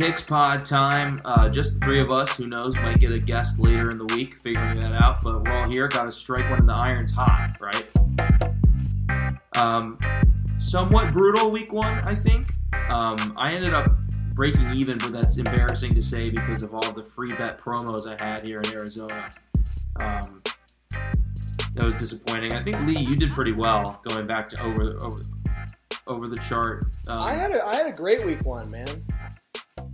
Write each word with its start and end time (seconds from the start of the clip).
Picks 0.00 0.22
pod 0.22 0.64
time. 0.64 1.20
Uh, 1.26 1.50
just 1.50 1.74
the 1.74 1.80
three 1.80 2.00
of 2.00 2.10
us. 2.10 2.34
Who 2.34 2.46
knows? 2.46 2.74
Might 2.76 3.00
get 3.00 3.12
a 3.12 3.18
guest 3.18 3.58
later 3.58 3.90
in 3.90 3.98
the 3.98 4.06
week 4.06 4.36
figuring 4.36 4.80
that 4.80 4.94
out. 4.94 5.22
But 5.22 5.42
we're 5.44 5.52
all 5.52 5.68
here. 5.68 5.88
Got 5.88 6.04
to 6.04 6.12
strike 6.12 6.50
of 6.58 6.64
the 6.64 6.72
irons 6.72 7.10
hot, 7.10 7.58
right? 7.60 7.86
Um, 9.56 9.98
somewhat 10.56 11.12
brutal 11.12 11.50
week 11.50 11.70
one, 11.74 11.98
I 11.98 12.14
think. 12.14 12.46
Um, 12.88 13.34
I 13.36 13.52
ended 13.52 13.74
up 13.74 13.92
breaking 14.32 14.70
even, 14.70 14.96
but 14.96 15.12
that's 15.12 15.36
embarrassing 15.36 15.94
to 15.94 16.02
say 16.02 16.30
because 16.30 16.62
of 16.62 16.72
all 16.72 16.92
the 16.92 17.02
free 17.02 17.34
bet 17.34 17.60
promos 17.60 18.06
I 18.06 18.16
had 18.24 18.42
here 18.42 18.62
in 18.62 18.72
Arizona. 18.72 19.28
Um, 19.96 20.42
that 21.74 21.84
was 21.84 21.94
disappointing. 21.96 22.54
I 22.54 22.62
think 22.62 22.80
Lee, 22.86 23.00
you 23.00 23.16
did 23.16 23.32
pretty 23.32 23.52
well 23.52 24.00
going 24.08 24.26
back 24.26 24.48
to 24.48 24.62
over 24.62 24.96
over 25.04 25.20
over 26.06 26.26
the 26.26 26.38
chart. 26.48 26.86
Um, 27.06 27.20
I 27.20 27.32
had 27.34 27.50
a, 27.50 27.62
I 27.66 27.74
had 27.74 27.86
a 27.86 27.92
great 27.92 28.24
week 28.24 28.46
one, 28.46 28.70
man. 28.70 29.04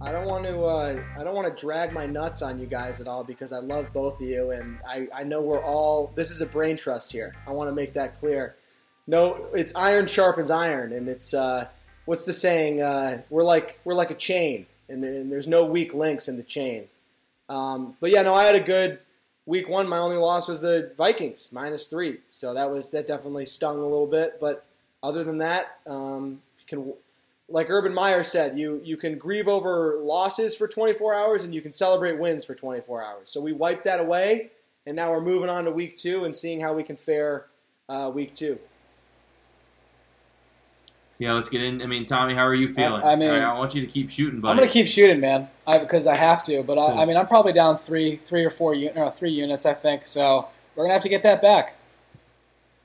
I 0.07 0.13
don't 0.13 0.27
want 0.27 0.45
to 0.45 0.65
uh, 0.65 1.03
I 1.19 1.25
don't 1.25 1.35
want 1.35 1.53
to 1.53 1.61
drag 1.61 1.93
my 1.93 2.07
nuts 2.07 2.41
on 2.41 2.61
you 2.61 2.67
guys 2.67 3.01
at 3.01 3.09
all 3.09 3.25
because 3.25 3.53
I 3.53 3.59
love 3.59 3.93
both 3.93 4.21
of 4.21 4.29
you 4.29 4.53
and 4.53 4.79
I, 4.89 5.09
I 5.13 5.25
know 5.25 5.41
we're 5.41 5.61
all 5.61 6.13
this 6.15 6.31
is 6.31 6.41
a 6.41 6.47
brain 6.47 6.77
trust 6.77 7.11
here. 7.11 7.35
I 7.45 7.51
want 7.51 7.69
to 7.71 7.75
make 7.75 7.95
that 7.95 8.21
clear. 8.21 8.55
No, 9.09 9.49
it's 9.53 9.75
iron 9.75 10.07
sharpens 10.07 10.49
iron, 10.49 10.93
and 10.93 11.09
it's 11.09 11.35
uh, 11.35 11.67
what's 12.05 12.25
the 12.25 12.33
saying? 12.33 12.81
Uh, 12.81 13.23
we're 13.31 13.43
like 13.43 13.81
we're 13.85 13.95
like 13.95 14.13
a 14.13 14.15
chain, 14.15 14.67
and, 14.89 15.03
there, 15.03 15.13
and 15.13 15.31
there's 15.31 15.49
no 15.49 15.65
weak 15.65 15.93
links 15.93 16.29
in 16.29 16.37
the 16.37 16.45
chain. 16.45 16.87
Um, 17.49 17.97
but 18.01 18.11
yeah, 18.13 18.23
no, 18.23 18.33
I 18.33 18.45
had 18.45 18.55
a 18.55 18.61
good 18.61 19.01
week 19.45 19.69
one. 19.69 19.89
My 19.89 19.99
only 19.99 20.19
loss 20.19 20.47
was 20.47 20.61
the 20.61 20.93
Vikings 20.97 21.53
minus 21.53 21.89
three, 21.89 22.19
so 22.31 22.55
that 22.55 22.71
was 22.71 22.91
that 22.91 23.09
definitely 23.09 23.47
stung 23.47 23.79
a 23.79 23.83
little 23.83 24.07
bit. 24.07 24.39
But 24.41 24.67
other 25.03 25.25
than 25.25 25.39
that, 25.39 25.79
um, 25.85 26.43
can 26.69 26.93
like 27.49 27.71
Urban 27.71 27.95
Meyer 27.95 28.23
said, 28.23 28.59
you 28.59 28.81
you 28.85 28.97
can 28.97 29.19
grieve 29.19 29.47
over 29.49 29.99
losses 30.03 30.57
for 30.57 30.67
24 30.67 31.15
hours 31.15 31.45
and 31.45 31.55
you 31.55 31.63
can 31.63 31.73
celebrate 31.73 32.19
wins 32.19 32.45
for 32.45 32.55
24 32.55 33.05
hours. 33.05 33.31
So 33.31 33.41
we 33.41 33.53
wiped 33.53 33.85
that 33.85 34.01
away, 34.01 34.51
and 34.87 34.97
now 34.97 35.11
we're 35.13 35.21
moving 35.21 35.49
on 35.49 35.65
to 35.65 35.71
week 35.71 35.97
two 35.97 36.25
and 36.25 36.35
seeing 36.35 36.61
how 36.61 36.73
we 36.75 36.83
can 36.83 36.97
fare 36.97 37.47
uh, 37.89 38.11
week 38.13 38.35
two. 38.35 38.59
Yeah, 41.19 41.33
let's 41.33 41.49
get 41.49 41.63
in. 41.63 41.81
I 41.81 41.87
mean, 41.87 42.05
Tommy, 42.05 42.35
how 42.35 42.47
are 42.47 42.55
you 42.55 42.69
feeling? 42.69 43.03
I 43.03 43.17
mean- 43.17 43.31
All 43.31 43.37
right, 43.37 43.43
I 43.45 43.57
want 43.59 43.75
you 43.75 43.81
to 43.81 43.87
keep 43.91 44.11
shooting, 44.11 44.41
buddy. 44.41 44.51
I'm 44.51 44.59
gonna 44.59 44.71
keep 44.71 44.87
shooting, 44.87 45.19
man, 45.21 45.49
I, 45.67 45.79
because 45.79 46.07
I 46.07 46.15
have 46.15 46.45
to. 46.45 46.63
But 46.63 46.79
I, 46.79 46.91
Cool. 46.91 47.01
I 47.01 47.05
mean, 47.07 47.17
I'm 47.17 47.27
probably 47.27 47.55
down 47.55 47.79
three, 47.79 48.17
three 48.17 48.45
or 48.45 48.51
four, 48.51 48.75
un- 48.75 48.91
or 48.97 49.11
three 49.11 49.31
units, 49.31 49.65
I 49.65 49.73
think. 49.73 50.05
So 50.05 50.49
we're 50.75 50.85
gonna 50.85 50.93
have 50.93 51.03
to 51.05 51.09
get 51.09 51.23
that 51.23 51.41
back. 51.41 51.77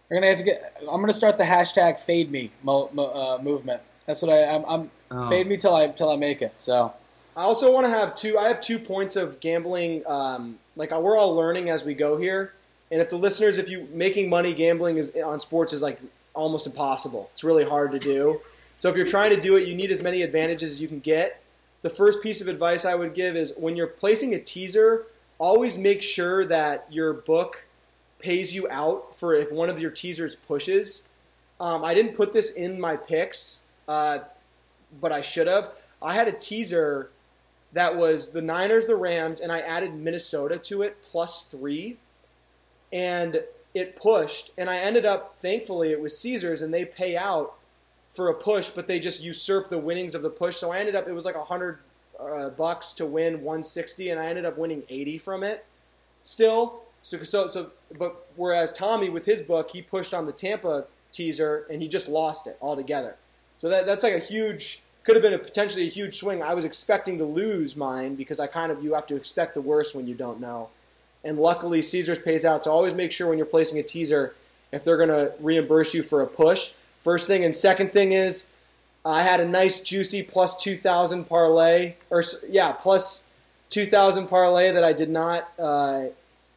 We're 0.10 0.16
gonna 0.18 0.28
have 0.28 0.38
to 0.38 0.44
get. 0.44 0.78
I'm 0.82 1.02
gonna 1.02 1.12
start 1.12 1.38
the 1.38 1.44
hashtag 1.44 2.00
fade 2.00 2.32
me 2.32 2.52
mo, 2.64 2.90
mo, 2.94 3.06
uh, 3.08 3.42
movement. 3.44 3.82
That's 4.12 4.22
what 4.22 4.32
I, 4.32 4.44
I'm. 4.56 4.66
I'm 4.66 4.92
Oh. 5.14 5.28
fade 5.28 5.46
me 5.46 5.58
till 5.58 5.76
I 5.76 5.88
till 5.90 6.10
I 6.10 6.16
make 6.16 6.42
it. 6.42 6.54
So 6.56 6.94
I 7.36 7.42
also 7.42 7.74
want 7.74 7.86
to 7.86 7.90
have 7.90 8.16
two. 8.16 8.38
I 8.38 8.48
have 8.48 8.62
two 8.62 8.80
points 8.80 9.16
of 9.18 9.42
gambling. 9.42 10.04
Um, 10.08 10.60
like 10.78 10.92
we're 10.92 11.18
all 11.18 11.36
learning 11.36 11.70
as 11.70 11.84
we 11.84 11.94
go 11.94 12.18
here, 12.18 12.54
and 12.90 13.02
if 13.02 13.10
the 13.10 13.18
listeners, 13.18 13.58
if 13.58 13.70
you 13.70 13.90
making 13.92 14.30
money 14.30 14.54
gambling 14.54 14.96
is 14.96 15.12
on 15.26 15.40
sports 15.42 15.74
is 15.74 15.82
like 15.82 16.00
almost 16.34 16.66
impossible. 16.66 17.30
It's 17.34 17.44
really 17.44 17.66
hard 17.66 17.92
to 17.92 18.00
do. 18.00 18.40
So 18.78 18.90
if 18.90 18.96
you're 18.96 19.06
trying 19.06 19.32
to 19.32 19.42
do 19.42 19.58
it, 19.58 19.68
you 19.68 19.76
need 19.76 19.92
as 19.92 20.02
many 20.02 20.22
advantages 20.22 20.72
as 20.72 20.82
you 20.82 20.88
can 20.88 21.00
get. 21.00 21.42
The 21.82 21.90
first 21.90 22.24
piece 22.24 22.40
of 22.40 22.48
advice 22.48 22.86
I 22.86 22.96
would 22.96 23.14
give 23.14 23.36
is 23.36 23.54
when 23.58 23.76
you're 23.76 23.88
placing 23.88 24.34
a 24.34 24.40
teaser, 24.40 25.08
always 25.40 25.78
make 25.78 26.02
sure 26.02 26.46
that 26.46 26.88
your 26.90 27.12
book 27.12 27.66
pays 28.18 28.56
you 28.56 28.68
out 28.72 29.14
for 29.18 29.36
if 29.36 29.52
one 29.52 29.70
of 29.70 29.80
your 29.80 29.92
teasers 29.92 30.36
pushes. 30.38 31.10
Um, 31.60 31.84
I 31.84 31.94
didn't 31.94 32.16
put 32.16 32.32
this 32.34 32.50
in 32.52 32.80
my 32.80 32.96
picks, 32.96 33.61
uh, 33.88 34.20
but 35.00 35.12
I 35.12 35.22
should 35.22 35.48
have. 35.48 35.72
I 36.02 36.14
had 36.14 36.28
a 36.28 36.32
teaser 36.32 37.12
that 37.74 37.96
was 37.96 38.32
the 38.32 38.42
Niners, 38.42 38.88
the 38.88 38.96
Rams, 38.96 39.40
and 39.40 39.52
I 39.52 39.60
added 39.60 39.96
Minnesota 39.96 40.58
to 40.58 40.82
it 40.82 41.02
plus 41.02 41.44
three, 41.44 41.98
and 42.92 43.44
it 43.74 43.96
pushed. 43.96 44.52
And 44.58 44.70
I 44.70 44.78
ended 44.78 45.06
up, 45.06 45.38
thankfully, 45.38 45.92
it 45.92 46.02
was 46.02 46.18
Caesars, 46.20 46.62
and 46.62 46.74
they 46.74 46.84
pay 46.84 47.16
out 47.16 47.54
for 48.10 48.28
a 48.28 48.34
push, 48.34 48.70
but 48.70 48.88
they 48.88 49.00
just 49.00 49.24
usurp 49.24 49.70
the 49.70 49.78
winnings 49.78 50.16
of 50.16 50.22
the 50.22 50.30
push. 50.30 50.58
So 50.58 50.72
I 50.72 50.80
ended 50.80 50.96
up, 50.96 51.08
it 51.08 51.14
was 51.14 51.24
like 51.24 51.36
a 51.36 51.46
hundred 51.46 51.80
uh, 52.20 52.50
bucks 52.50 52.94
to 52.94 53.06
win 53.06 53.36
160, 53.36 54.10
and 54.10 54.20
I 54.20 54.26
ended 54.26 54.46
up 54.46 54.58
winning 54.58 54.84
80 54.90 55.18
from 55.18 55.44
it. 55.44 55.66
Still, 56.24 56.82
so 57.02 57.24
so 57.24 57.48
so, 57.48 57.72
but 57.98 58.28
whereas 58.36 58.72
Tommy 58.72 59.10
with 59.10 59.26
his 59.26 59.42
book, 59.42 59.72
he 59.72 59.82
pushed 59.82 60.14
on 60.14 60.28
the 60.28 60.32
Tampa 60.32 60.86
teaser, 61.12 61.66
and 61.70 61.82
he 61.82 61.88
just 61.88 62.08
lost 62.08 62.46
it 62.46 62.58
altogether. 62.62 63.16
So 63.62 63.70
that, 63.70 63.86
that's 63.86 64.02
like 64.04 64.16
a 64.16 64.20
huge, 64.20 64.82
could 65.04 65.16
have 65.16 65.22
been 65.22 65.36
a 65.36 65.38
potentially 65.38 65.86
a 65.86 65.90
huge 65.92 66.18
swing. 66.18 66.42
I 66.42 66.56
was 66.56 66.66
expecting 66.66 67.20
to 67.20 67.26
lose 67.26 67.76
mine 67.76 68.16
because 68.16 68.40
I 68.40 68.48
kind 68.48 68.72
of, 68.72 68.84
you 68.84 68.96
have 68.96 69.06
to 69.06 69.16
expect 69.16 69.54
the 69.54 69.62
worst 69.62 69.94
when 69.94 70.08
you 70.08 70.16
don't 70.16 70.40
know. 70.40 70.70
And 71.24 71.38
luckily, 71.38 71.84
Caesars 71.84 72.20
pays 72.20 72.44
out. 72.44 72.64
So 72.64 72.72
always 72.72 72.96
make 72.96 73.12
sure 73.12 73.28
when 73.28 73.38
you're 73.38 73.46
placing 73.46 73.78
a 73.78 73.84
teaser, 73.84 74.34
if 74.72 74.84
they're 74.84 74.98
going 74.98 75.10
to 75.10 75.34
reimburse 75.40 75.94
you 75.94 76.02
for 76.02 76.24
a 76.24 76.28
push. 76.28 76.74
First 77.04 77.28
thing. 77.28 77.46
And 77.46 77.56
second 77.56 77.94
thing 77.94 78.14
is, 78.14 78.52
I 79.06 79.22
had 79.22 79.40
a 79.40 79.48
nice 79.48 79.84
juicy 79.84 80.24
plus 80.24 80.60
2,000 80.64 81.26
parlay, 81.26 81.98
or 82.10 82.24
yeah, 82.50 82.72
plus 82.72 83.28
2,000 83.70 84.26
parlay 84.26 84.72
that 84.72 84.84
I 84.84 84.94
did 84.94 85.12
not 85.12 85.52
uh, 85.60 86.06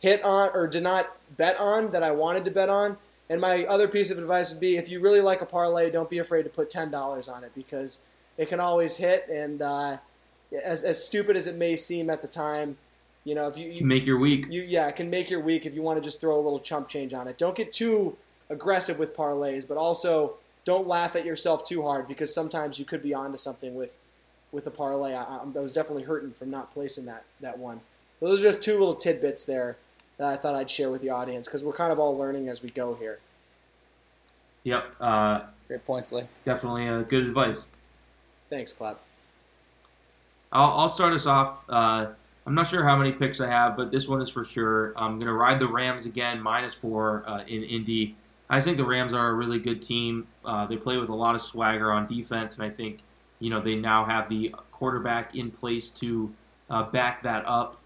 hit 0.01 0.25
on 0.25 0.53
or 0.55 0.67
did 0.67 0.83
not 0.83 1.15
bet 1.37 1.61
on 1.61 1.91
that 1.91 2.03
I 2.03 2.13
wanted 2.13 2.47
to 2.47 2.51
bet 2.51 2.71
on. 2.71 2.97
And 3.31 3.41
my 3.41 3.65
other 3.65 3.89
piece 3.89 4.11
of 4.11 4.19
advice 4.19 4.53
would 4.53 4.61
be 4.61 4.77
if 4.77 4.89
you 4.89 5.01
really 5.01 5.21
like 5.21 5.41
a 5.41 5.47
parlay, 5.47 5.91
don't 5.91 6.11
be 6.11 6.19
afraid 6.19 6.43
to 6.43 6.51
put 6.51 6.71
$10 6.71 7.33
on 7.33 7.45
it 7.45 7.53
because 7.55 8.07
it 8.37 8.49
can 8.49 8.61
always 8.61 8.97
hit. 8.97 9.27
And 9.29 9.63
uh, 9.63 9.99
as, 10.63 10.85
as 10.85 11.05
stupid 11.05 11.37
as 11.37 11.47
it 11.47 11.57
may 11.57 11.77
seem 11.77 12.11
at 12.11 12.21
the 12.21 12.29
time, 12.29 12.77
you 13.25 13.35
know, 13.35 13.49
if 13.49 13.57
you, 13.57 13.71
you 13.71 13.79
Can 13.79 13.89
make 13.89 14.05
your 14.05 14.19
week. 14.19 14.47
you 14.51 14.63
yeah, 14.63 14.87
it 14.89 14.97
can 14.97 15.09
make 15.09 15.31
your 15.31 15.41
week 15.41 15.65
if 15.65 15.75
you 15.75 15.81
want 15.81 15.99
to 15.99 16.05
just 16.05 16.21
throw 16.21 16.35
a 16.39 16.43
little 16.43 16.61
chump 16.61 16.89
change 16.89 17.15
on 17.15 17.27
it. 17.27 17.39
Don't 17.39 17.57
get 17.57 17.73
too 17.73 18.19
aggressive 18.51 18.99
with 18.99 19.17
parlays, 19.17 19.67
but 19.67 19.79
also 19.79 20.35
don't 20.65 20.87
laugh 20.87 21.17
at 21.17 21.25
yourself 21.25 21.67
too 21.67 21.83
hard 21.83 22.07
because 22.07 22.35
sometimes 22.35 22.79
you 22.79 22.85
could 22.85 23.03
be 23.03 23.15
onto 23.15 23.39
something 23.39 23.75
with 23.75 23.97
with 24.53 24.67
a 24.67 24.71
parlay. 24.71 25.15
I, 25.15 25.39
I 25.39 25.59
was 25.59 25.73
definitely 25.73 26.05
hurting 26.05 26.33
from 26.33 26.51
not 26.51 26.71
placing 26.73 27.07
that 27.07 27.25
that 27.41 27.59
one. 27.59 27.81
So 28.21 28.27
those 28.29 28.41
are 28.41 28.45
just 28.45 28.63
two 28.63 28.73
little 28.79 28.95
tidbits 28.95 29.45
there 29.45 29.79
that 30.19 30.29
I 30.29 30.37
thought 30.37 30.55
I'd 30.55 30.71
share 30.71 30.91
with 30.91 31.03
the 31.03 31.11
audience 31.11 31.47
because 31.47 31.65
we're 31.65 31.73
kind 31.73 31.93
of 31.93 31.99
all 31.99 32.17
learning 32.17 32.49
as 32.49 32.63
we 32.63 32.71
go 32.71 32.95
here. 32.95 33.19
Yep, 34.65 34.95
uh, 35.01 35.41
great 35.69 35.85
points, 35.85 36.13
Lee. 36.13 36.25
definitely 36.45 36.89
uh, 36.89 37.03
good 37.03 37.25
advice. 37.25 37.67
Thanks, 38.49 38.73
Clap. 38.73 39.01
I'll, 40.53 40.71
I'll 40.79 40.89
start 40.89 41.13
us 41.13 41.27
off. 41.27 41.65
Uh, 41.69 42.07
I'm 42.47 42.55
not 42.55 42.69
sure 42.69 42.85
how 42.85 42.97
many 42.97 43.13
picks 43.13 43.41
I 43.41 43.49
have, 43.49 43.77
but 43.77 43.91
this 43.91 44.07
one 44.07 44.21
is 44.21 44.31
for 44.31 44.45
sure. 44.45 44.93
I'm 44.97 45.17
going 45.17 45.27
to 45.27 45.33
ride 45.33 45.59
the 45.59 45.67
Rams 45.67 46.07
again, 46.07 46.41
minus 46.41 46.75
four 46.75 47.25
uh, 47.27 47.43
in 47.47 47.63
Indy. 47.65 48.17
I 48.49 48.61
think 48.61 48.77
the 48.77 48.85
Rams 48.85 49.13
are 49.13 49.29
a 49.29 49.33
really 49.33 49.59
good 49.59 49.81
team. 49.83 50.27
Uh, 50.45 50.67
they 50.67 50.77
play 50.77 50.99
with 50.99 51.09
a 51.09 51.15
lot 51.15 51.35
of 51.35 51.43
swagger 51.43 51.91
on 51.91 52.07
defense, 52.07 52.57
and 52.57 52.65
I 52.65 52.71
think 52.71 53.01
you 53.41 53.51
know 53.51 53.61
they 53.61 53.75
now 53.75 54.05
have 54.05 54.29
the 54.29 54.55
quarterback 54.71 55.35
in 55.35 55.51
place 55.51 55.91
to 55.91 56.33
uh, 56.71 56.85
back 56.85 57.23
that 57.23 57.45
up. 57.47 57.81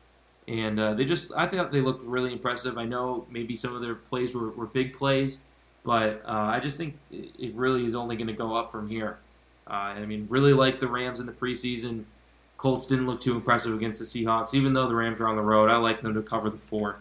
And 0.49 0.81
uh, 0.81 0.95
they 0.95 1.05
just, 1.05 1.31
I 1.37 1.47
thought 1.47 1.71
they 1.71 1.83
looked 1.83 2.03
really 2.05 2.33
impressive. 2.33 2.79
I 2.79 2.87
know 2.87 3.27
maybe 3.31 3.55
some 3.55 3.75
of 3.75 3.83
their 3.83 3.95
plays 3.95 4.35
were, 4.35 4.49
were 4.51 4.65
big 4.65 4.97
plays, 4.97 5.39
but 5.85 6.23
uh, 6.25 6.33
I 6.33 6.59
just 6.59 6.79
think 6.79 6.97
it 7.13 7.55
really 7.55 7.85
is 7.85 7.95
only 7.95 8.17
going 8.17 8.29
to 8.29 8.33
go 8.33 8.57
up 8.57 8.73
from 8.73 8.89
here. 8.89 9.19
Uh, 9.69 9.75
I 9.75 10.05
mean, 10.07 10.27
really 10.31 10.55
like 10.55 10.81
the 10.81 10.89
Rams 10.89 11.21
in 11.21 11.27
the 11.27 11.33
preseason. 11.33 12.05
Colts 12.57 12.87
didn't 12.87 13.07
look 13.07 13.21
too 13.21 13.35
impressive 13.35 13.75
against 13.75 13.99
the 13.99 14.07
Seahawks, 14.07 14.55
even 14.55 14.73
though 14.73 14.89
the 14.89 14.95
Rams 14.95 15.21
are 15.21 15.29
on 15.29 15.37
the 15.37 15.43
road. 15.43 15.71
I 15.71 15.77
like 15.77 16.01
them 16.01 16.15
to 16.15 16.23
cover 16.23 16.49
the 16.49 16.57
four. 16.57 17.01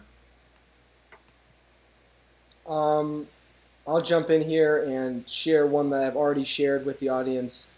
Um, 2.68 3.28
I'll 3.86 4.02
jump 4.02 4.28
in 4.28 4.42
here 4.42 4.84
and 4.84 5.26
share 5.26 5.66
one 5.66 5.88
that 5.90 6.04
I've 6.04 6.16
already 6.16 6.44
shared 6.44 6.84
with 6.84 7.00
the 7.00 7.08
audience 7.08 7.72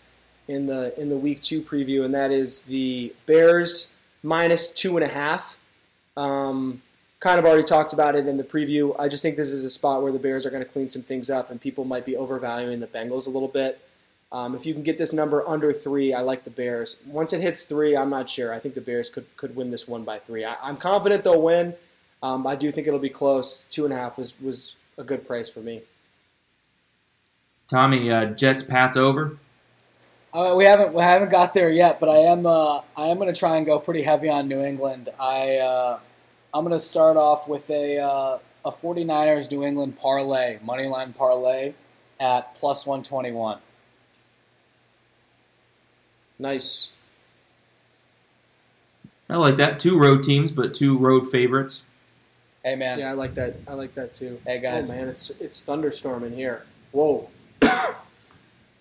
in 0.48 0.66
the 0.66 1.00
in 1.00 1.08
the 1.08 1.16
week 1.16 1.42
two 1.42 1.62
preview, 1.62 2.04
and 2.04 2.12
that 2.12 2.32
is 2.32 2.64
the 2.64 3.14
Bears 3.26 3.94
minus 4.24 4.74
two 4.74 4.96
and 4.96 5.04
a 5.04 5.08
half. 5.08 5.56
Um, 6.16 6.82
kind 7.20 7.38
of 7.38 7.44
already 7.44 7.62
talked 7.62 7.92
about 7.92 8.16
it 8.16 8.26
in 8.26 8.36
the 8.36 8.44
preview. 8.44 8.94
I 8.98 9.08
just 9.08 9.22
think 9.22 9.36
this 9.36 9.50
is 9.50 9.64
a 9.64 9.70
spot 9.70 10.02
where 10.02 10.12
the 10.12 10.18
Bears 10.18 10.46
are 10.46 10.50
going 10.50 10.64
to 10.64 10.68
clean 10.68 10.88
some 10.88 11.02
things 11.02 11.30
up, 11.30 11.50
and 11.50 11.60
people 11.60 11.84
might 11.84 12.06
be 12.06 12.16
overvaluing 12.16 12.80
the 12.80 12.86
Bengals 12.86 13.26
a 13.26 13.30
little 13.30 13.48
bit. 13.48 13.80
Um, 14.32 14.54
if 14.54 14.64
you 14.64 14.74
can 14.74 14.82
get 14.82 14.96
this 14.96 15.12
number 15.12 15.46
under 15.48 15.72
three, 15.72 16.14
I 16.14 16.20
like 16.20 16.44
the 16.44 16.50
Bears. 16.50 17.02
Once 17.06 17.32
it 17.32 17.40
hits 17.40 17.64
three, 17.64 17.96
I'm 17.96 18.10
not 18.10 18.30
sure. 18.30 18.54
I 18.54 18.58
think 18.60 18.74
the 18.74 18.80
Bears 18.80 19.10
could 19.10 19.26
could 19.36 19.56
win 19.56 19.70
this 19.70 19.88
one 19.88 20.04
by 20.04 20.18
three. 20.18 20.44
I, 20.44 20.56
I'm 20.62 20.76
confident 20.76 21.24
they'll 21.24 21.42
win. 21.42 21.74
Um, 22.22 22.46
I 22.46 22.54
do 22.54 22.70
think 22.70 22.86
it'll 22.86 23.00
be 23.00 23.10
close. 23.10 23.64
Two 23.70 23.84
and 23.84 23.92
a 23.92 23.96
half 23.96 24.16
was 24.16 24.34
was 24.40 24.74
a 24.96 25.02
good 25.02 25.26
price 25.26 25.48
for 25.48 25.60
me. 25.60 25.82
Tommy, 27.68 28.10
uh, 28.10 28.26
Jets, 28.26 28.62
Pats 28.62 28.96
over. 28.96 29.38
Uh, 30.32 30.54
we 30.56 30.64
haven't 30.64 30.92
we 30.94 31.02
haven't 31.02 31.30
got 31.30 31.54
there 31.54 31.70
yet, 31.70 31.98
but 31.98 32.08
I 32.08 32.18
am 32.18 32.46
uh, 32.46 32.82
I 32.96 33.06
am 33.06 33.18
going 33.18 33.32
to 33.32 33.38
try 33.38 33.56
and 33.56 33.66
go 33.66 33.78
pretty 33.78 34.02
heavy 34.02 34.28
on 34.28 34.46
New 34.46 34.60
England. 34.60 35.08
I 35.18 35.56
uh, 35.56 35.98
I'm 36.54 36.64
going 36.64 36.76
to 36.76 36.84
start 36.84 37.16
off 37.16 37.48
with 37.48 37.68
a 37.70 37.98
uh, 37.98 38.38
a 38.64 38.70
49ers 38.70 39.50
New 39.50 39.64
England 39.64 39.98
parlay 39.98 40.58
money 40.62 40.86
line 40.86 41.12
parlay 41.12 41.74
at 42.20 42.54
plus 42.54 42.86
121. 42.86 43.58
Nice. 46.38 46.92
I 49.28 49.36
like 49.36 49.56
that. 49.56 49.78
Two 49.78 49.98
road 49.98 50.22
teams, 50.22 50.52
but 50.52 50.74
two 50.74 50.96
road 50.98 51.28
favorites. 51.30 51.82
Hey 52.64 52.76
man, 52.76 52.98
Yeah, 52.98 53.10
I 53.10 53.12
like 53.14 53.34
that. 53.34 53.56
I 53.66 53.74
like 53.74 53.94
that 53.94 54.12
too. 54.12 54.40
hey 54.46 54.60
guys, 54.60 54.90
Oh 54.90 54.94
man, 54.94 55.08
it's 55.08 55.30
it's 55.40 55.64
thunderstorming 55.64 56.34
here. 56.34 56.64
Whoa, 56.92 57.30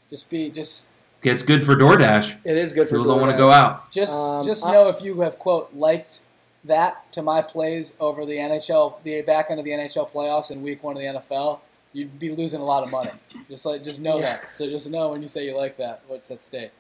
just 0.10 0.30
be 0.30 0.50
just 0.50 0.90
Gets 1.22 1.44
good 1.44 1.66
for 1.66 1.76
DoorDash. 1.76 2.38
it 2.46 2.56
is 2.58 2.72
good 2.74 2.88
for. 2.88 2.96
People 2.96 3.12
don't 3.12 3.20
want 3.22 3.32
to 3.34 3.38
go 3.38 3.52
out. 3.52 3.92
just 3.92 4.14
Um, 4.16 4.46
just 4.46 4.66
I- 4.66 4.72
know 4.72 4.88
if 4.88 5.02
you 5.02 5.20
have 5.22 5.38
quote 5.38 5.74
liked 5.76 6.22
that 6.64 7.12
to 7.14 7.22
my 7.22 7.42
plays 7.42 7.96
over 8.00 8.26
the 8.26 8.38
NHL, 8.38 8.96
the 9.04 9.22
back 9.22 9.48
end 9.50 9.60
of 9.60 9.66
the 9.66 9.72
NHL 9.72 10.10
playoffs 10.12 10.50
in 10.52 10.62
Week 10.62 10.82
One 10.84 10.96
of 10.96 11.02
the 11.02 11.08
NFL, 11.08 11.60
you'd 11.94 12.20
be 12.20 12.30
losing 12.32 12.62
a 12.62 12.66
lot 12.66 12.84
of 12.84 12.90
money. 12.92 13.12
just 13.50 13.66
like 13.66 13.84
just 13.84 14.00
know 14.00 14.16
Yeah. 14.20 14.38
that. 14.38 14.56
So 14.56 14.68
just 14.70 14.90
know 14.90 15.10
when 15.10 15.22
you 15.22 15.28
say 15.28 15.46
you 15.46 15.58
like 15.58 15.76
that, 15.78 16.02
what's 16.08 16.32
at 16.32 16.44
stake. 16.44 16.72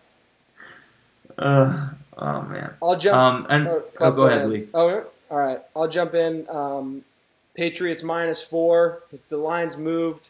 Uh, 1.38 1.90
oh 2.18 2.42
man. 2.44 2.74
I'll 2.82 2.98
jump. 2.98 3.18
Um, 3.18 3.48
and 3.50 3.68
Oh, 3.68 3.84
oh, 4.02 4.12
go 4.12 4.24
ahead, 4.24 4.50
Lee. 4.50 4.68
Oh, 4.74 5.04
all 5.30 5.38
right. 5.38 5.60
I'll 5.76 5.88
jump 5.88 6.14
in. 6.14 6.50
Um, 6.50 7.04
Patriots 7.56 8.04
minus 8.04 8.42
four. 8.42 9.04
If 9.12 9.28
the 9.28 9.38
line's 9.38 9.76
moved, 9.76 10.30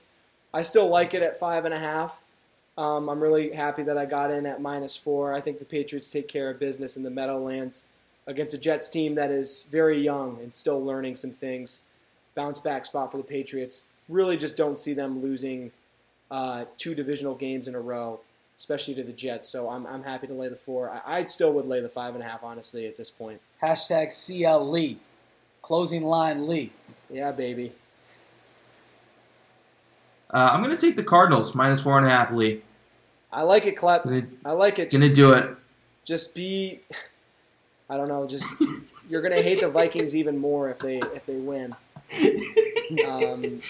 I 0.54 0.62
still 0.64 0.88
like 0.88 1.14
it 1.14 1.22
at 1.22 1.40
five 1.40 1.66
and 1.66 1.74
a 1.74 1.80
half. 1.80 2.22
Um, 2.80 3.10
I'm 3.10 3.20
really 3.20 3.52
happy 3.52 3.84
that 3.84 3.98
I 3.98 4.06
got 4.06 4.32
in 4.32 4.46
at 4.46 4.62
minus 4.62 4.96
four. 4.96 5.34
I 5.34 5.42
think 5.42 5.60
the 5.60 5.66
Patriots 5.66 6.10
take 6.10 6.30
care 6.30 6.50
of 6.50 6.60
business 6.60 6.96
in 6.96 7.04
the 7.04 7.10
Meadowlands 7.10 7.88
against 8.26 8.54
a 8.54 8.58
Jets 8.58 8.88
team 8.88 9.16
that 9.16 9.32
is 9.32 9.68
very 9.70 10.00
young 10.00 10.40
and 10.42 10.54
still 10.54 10.82
learning 10.82 11.18
some 11.18 11.32
things. 11.32 11.88
Bounce 12.36 12.58
back 12.58 12.86
spot 12.86 13.12
for 13.12 13.18
the 13.18 13.24
Patriots. 13.24 13.90
Really, 14.08 14.38
just 14.38 14.56
don't 14.56 14.80
see 14.80 14.94
them 14.94 15.22
losing 15.22 15.74
uh, 16.32 16.66
two 16.78 16.96
divisional 16.96 17.36
games 17.36 17.68
in 17.68 17.76
a 17.76 17.82
row, 17.82 18.22
especially 18.58 18.96
to 18.96 19.04
the 19.04 19.12
Jets. 19.12 19.50
So 19.50 19.70
I'm, 19.70 19.86
I'm 19.86 20.04
happy 20.04 20.28
to 20.28 20.34
lay 20.34 20.48
the 20.48 20.56
four. 20.56 20.90
I, 20.90 21.02
I 21.06 21.24
still 21.26 21.52
would 21.56 21.66
lay 21.66 21.82
the 21.82 21.90
five 21.90 22.14
and 22.14 22.24
a 22.24 22.28
half, 22.28 22.46
honestly, 22.46 22.88
at 22.88 22.96
this 22.96 23.10
point. 23.10 23.42
Hashtag 23.62 24.14
CL 24.14 24.70
Lee, 24.70 25.00
closing 25.62 26.06
line 26.06 26.48
Lee. 26.48 26.72
Yeah, 27.10 27.34
baby. 27.34 27.74
Uh, 30.34 30.52
I'm 30.54 30.62
gonna 30.62 30.78
take 30.78 30.96
the 30.96 31.04
Cardinals 31.04 31.54
minus 31.54 31.82
four 31.82 31.98
and 31.98 32.08
a 32.08 32.10
half. 32.10 32.32
Lee, 32.32 32.62
I 33.32 33.44
like 33.44 33.66
it, 33.66 33.74
Clep. 33.78 34.04
gonna, 34.04 34.24
I 34.46 34.52
like 34.52 34.80
it. 34.80 34.92
gonna 34.92 35.06
Just, 35.06 35.16
do 35.16 35.34
it. 35.34 35.50
just 36.06 36.36
be. 36.36 36.80
I 37.90 37.98
don't 37.98 38.08
know. 38.08 38.28
Just 38.28 38.62
you're 39.10 39.22
gonna 39.22 39.42
hate 39.42 39.62
the 39.62 39.70
Vikings 39.70 40.16
even 40.16 40.38
more 40.38 40.70
if 40.70 40.80
they 40.80 40.98
if 41.00 41.26
they 41.26 41.36
win. 41.38 41.76
Um, 43.08 43.62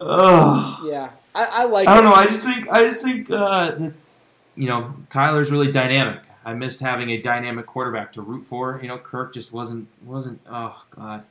Ugh. 0.00 0.80
yeah, 0.86 1.10
I, 1.34 1.44
I 1.44 1.64
like. 1.64 1.88
I 1.88 1.94
don't 1.96 2.04
it. 2.06 2.08
know. 2.08 2.14
I 2.14 2.26
just 2.26 2.46
think 2.46 2.68
I 2.70 2.82
just 2.84 3.04
think 3.04 3.30
uh, 3.30 3.76
you 4.56 4.68
know 4.68 4.94
Kyler's 5.10 5.50
really 5.50 5.72
dynamic. 5.72 6.20
I 6.44 6.54
missed 6.54 6.78
having 6.80 7.10
a 7.10 7.16
dynamic 7.20 7.66
quarterback 7.66 8.12
to 8.12 8.22
root 8.22 8.44
for. 8.44 8.78
You 8.80 8.88
know, 8.88 8.98
Kirk 8.98 9.34
just 9.34 9.52
wasn't 9.52 9.88
wasn't. 10.04 10.40
Oh 10.48 10.84
God. 10.90 11.24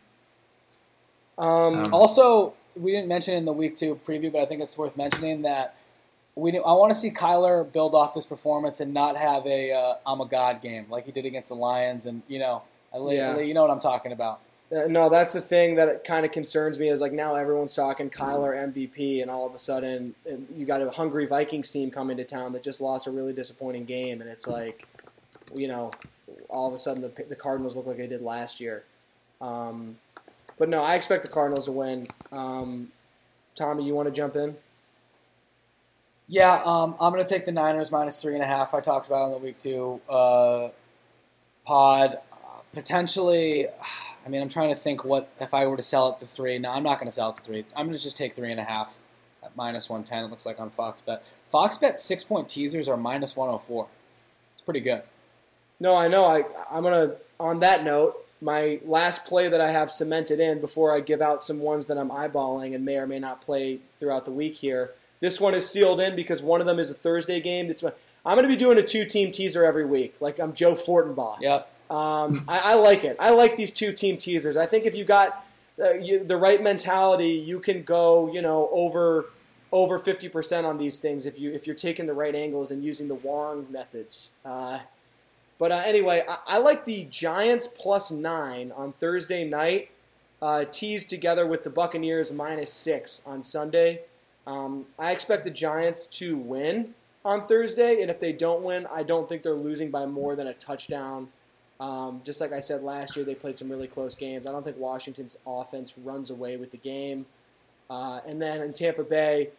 Um, 1.37 1.83
Um, 1.85 1.93
Also, 1.93 2.53
we 2.75 2.91
didn't 2.91 3.07
mention 3.07 3.33
in 3.35 3.45
the 3.45 3.53
week 3.53 3.75
two 3.77 3.99
preview, 4.05 4.31
but 4.31 4.41
I 4.41 4.45
think 4.45 4.61
it's 4.61 4.77
worth 4.77 4.97
mentioning 4.97 5.41
that 5.43 5.75
we 6.35 6.57
I 6.57 6.73
want 6.73 6.91
to 6.93 6.99
see 6.99 7.11
Kyler 7.11 7.71
build 7.71 7.95
off 7.95 8.13
this 8.13 8.25
performance 8.25 8.79
and 8.79 8.93
not 8.93 9.15
have 9.17 9.45
a 9.45 9.71
uh, 9.71 9.95
I'm 10.05 10.19
a 10.21 10.25
god 10.25 10.61
game 10.61 10.85
like 10.89 11.05
he 11.05 11.11
did 11.11 11.25
against 11.25 11.49
the 11.49 11.55
Lions, 11.55 12.05
and 12.05 12.21
you 12.27 12.39
know, 12.39 12.63
Yeah. 12.93 13.37
you 13.39 13.53
know 13.53 13.61
what 13.61 13.71
I'm 13.71 13.79
talking 13.79 14.11
about. 14.11 14.41
Uh, 14.75 14.87
no, 14.87 15.09
that's 15.09 15.31
the 15.31 15.41
thing 15.41 15.75
that 15.75 16.03
kind 16.03 16.25
of 16.25 16.31
concerns 16.31 16.79
me 16.79 16.89
is 16.89 16.99
like 16.99 17.13
now 17.13 17.35
everyone's 17.35 17.75
talking 17.75 18.09
Kyler 18.09 18.55
MVP, 18.73 19.21
and 19.21 19.29
all 19.31 19.45
of 19.45 19.53
a 19.53 19.59
sudden 19.59 20.15
you 20.55 20.65
got 20.65 20.81
a 20.81 20.89
hungry 20.89 21.25
Vikings 21.25 21.69
team 21.71 21.91
coming 21.91 22.17
to 22.17 22.23
town 22.25 22.51
that 22.53 22.63
just 22.63 22.81
lost 22.81 23.07
a 23.07 23.11
really 23.11 23.31
disappointing 23.33 23.85
game, 23.85 24.21
and 24.21 24.29
it's 24.29 24.47
like, 24.47 24.87
you 25.53 25.67
know, 25.67 25.91
all 26.49 26.67
of 26.67 26.73
a 26.73 26.79
sudden 26.79 27.01
the, 27.03 27.23
the 27.29 27.35
Cardinals 27.35 27.75
look 27.75 27.85
like 27.85 27.97
they 27.97 28.07
did 28.07 28.21
last 28.23 28.59
year. 28.59 28.83
Um, 29.39 29.97
but 30.57 30.67
no, 30.67 30.81
I 30.83 30.95
expect 30.95 31.21
the 31.23 31.29
Cardinals 31.29 31.65
to 31.65 31.71
win. 31.71 32.07
Um, 32.31 32.91
Tommy, 33.55 33.85
you 33.85 33.93
want 33.93 34.07
to 34.07 34.13
jump 34.13 34.35
in? 34.35 34.57
Yeah, 36.27 36.61
um, 36.65 36.95
I'm 36.99 37.13
going 37.13 37.23
to 37.23 37.29
take 37.29 37.45
the 37.45 37.51
Niners 37.51 37.91
minus 37.91 38.21
three 38.21 38.33
and 38.33 38.43
a 38.43 38.47
half. 38.47 38.73
I 38.73 38.81
talked 38.81 39.07
about 39.07 39.27
in 39.27 39.31
the 39.33 39.37
week 39.37 39.59
two 39.59 40.01
uh, 40.09 40.69
pod. 41.65 42.19
Uh, 42.33 42.61
potentially, 42.71 43.67
I 44.25 44.29
mean, 44.29 44.41
I'm 44.41 44.49
trying 44.49 44.69
to 44.69 44.75
think 44.75 45.05
what 45.05 45.29
if 45.39 45.53
I 45.53 45.67
were 45.67 45.77
to 45.77 45.83
sell 45.83 46.11
it 46.11 46.19
to 46.19 46.25
three. 46.25 46.57
No, 46.57 46.71
I'm 46.71 46.83
not 46.83 46.97
going 46.97 47.07
to 47.07 47.11
sell 47.11 47.29
it 47.29 47.35
to 47.37 47.41
three. 47.43 47.65
I'm 47.75 47.85
going 47.85 47.97
to 47.97 48.03
just 48.03 48.17
take 48.17 48.35
three 48.35 48.51
and 48.51 48.59
a 48.59 48.63
half 48.63 48.95
at 49.43 49.55
minus 49.55 49.87
110. 49.87 50.23
It 50.23 50.27
looks 50.31 50.47
like 50.47 50.59
on 50.59 50.71
Fox 50.71 50.99
Bet. 51.05 51.23
Fox 51.51 51.77
Bet 51.77 51.99
six 51.99 52.23
point 52.23 52.49
teasers 52.49 52.87
are 52.87 52.97
minus 52.97 53.35
104. 53.35 53.87
It's 54.55 54.63
pretty 54.63 54.79
good. 54.79 55.03
No, 55.79 55.95
I 55.95 56.07
know. 56.07 56.25
I 56.25 56.43
I'm 56.71 56.83
gonna. 56.83 57.15
On 57.37 57.59
that 57.59 57.83
note, 57.83 58.15
my 58.41 58.79
last 58.85 59.25
play 59.25 59.49
that 59.49 59.59
I 59.59 59.69
have 59.71 59.91
cemented 59.91 60.39
in 60.39 60.61
before 60.61 60.95
I 60.95 61.01
give 61.01 61.21
out 61.21 61.43
some 61.43 61.59
ones 61.59 61.87
that 61.87 61.97
I'm 61.97 62.09
eyeballing 62.09 62.73
and 62.73 62.85
may 62.85 62.95
or 62.95 63.05
may 63.05 63.19
not 63.19 63.41
play 63.41 63.79
throughout 63.99 64.25
the 64.25 64.31
week 64.31 64.55
here. 64.55 64.91
This 65.19 65.39
one 65.39 65.53
is 65.53 65.69
sealed 65.69 65.99
in 65.99 66.15
because 66.15 66.41
one 66.41 66.61
of 66.61 66.67
them 66.67 66.79
is 66.79 66.91
a 66.91 66.93
Thursday 66.93 67.39
game. 67.39 67.69
It's 67.69 67.81
my, 67.83 67.91
I'm 68.25 68.35
going 68.35 68.47
to 68.47 68.53
be 68.53 68.57
doing 68.57 68.77
a 68.77 68.83
two-team 68.83 69.31
teaser 69.31 69.63
every 69.65 69.85
week, 69.85 70.15
like 70.19 70.39
I'm 70.39 70.53
Joe 70.53 70.75
Fortenbaugh. 70.75 71.39
Yep. 71.41 71.71
Um, 71.89 72.45
I, 72.47 72.61
I 72.63 72.73
like 72.75 73.03
it. 73.03 73.15
I 73.19 73.29
like 73.29 73.57
these 73.57 73.71
two-team 73.71 74.17
teasers. 74.17 74.57
I 74.57 74.65
think 74.65 74.85
if 74.85 74.95
you 74.95 75.05
got 75.05 75.45
uh, 75.79 75.93
you, 75.93 76.23
the 76.23 76.37
right 76.37 76.61
mentality, 76.61 77.29
you 77.29 77.59
can 77.59 77.83
go, 77.83 78.31
you 78.31 78.41
know, 78.41 78.69
over 78.71 79.25
over 79.71 79.99
50% 79.99 80.63
on 80.63 80.77
these 80.77 80.99
things 80.99 81.25
if 81.25 81.37
you 81.37 81.51
if 81.51 81.67
you're 81.67 81.75
taking 81.75 82.05
the 82.05 82.13
right 82.13 82.33
angles 82.33 82.71
and 82.71 82.83
using 82.83 83.07
the 83.07 83.15
Wong 83.15 83.67
methods. 83.69 84.29
Uh, 84.43 84.79
but 85.57 85.71
uh, 85.71 85.83
anyway, 85.85 86.23
I, 86.27 86.37
I 86.47 86.57
like 86.59 86.85
the 86.85 87.05
Giants 87.09 87.67
plus 87.67 88.09
nine 88.09 88.71
on 88.71 88.93
Thursday 88.93 89.47
night, 89.47 89.91
uh, 90.41 90.65
teased 90.65 91.09
together 91.09 91.45
with 91.45 91.63
the 91.63 91.69
Buccaneers 91.69 92.31
minus 92.31 92.71
six 92.71 93.21
on 93.25 93.43
Sunday. 93.43 94.01
Um, 94.47 94.85
I 94.99 95.11
expect 95.11 95.43
the 95.43 95.49
Giants 95.49 96.05
to 96.07 96.37
win 96.37 96.93
on 97.23 97.47
Thursday, 97.47 98.01
and 98.01 98.11
if 98.11 98.19
they 98.19 98.31
don't 98.31 98.61
win, 98.61 98.87
I 98.91 99.03
don't 99.03 99.27
think 99.27 99.43
they're 99.43 99.53
losing 99.53 99.89
by 99.89 100.05
more 100.05 100.35
than 100.35 100.47
a 100.47 100.53
touchdown. 100.53 101.29
Um, 101.79 102.21
just 102.23 102.39
like 102.39 102.53
I 102.53 102.59
said 102.59 102.83
last 102.83 103.15
year, 103.15 103.25
they 103.25 103.35
played 103.35 103.57
some 103.57 103.69
really 103.69 103.87
close 103.87 104.15
games. 104.15 104.45
I 104.45 104.51
don't 104.51 104.63
think 104.63 104.77
Washington's 104.77 105.37
offense 105.45 105.97
runs 105.97 106.29
away 106.29 106.55
with 106.55 106.71
the 106.71 106.77
game. 106.77 107.25
Uh, 107.89 108.19
and 108.25 108.41
then 108.41 108.61
in 108.61 108.73
Tampa 108.73 109.03
Bay, 109.03 109.49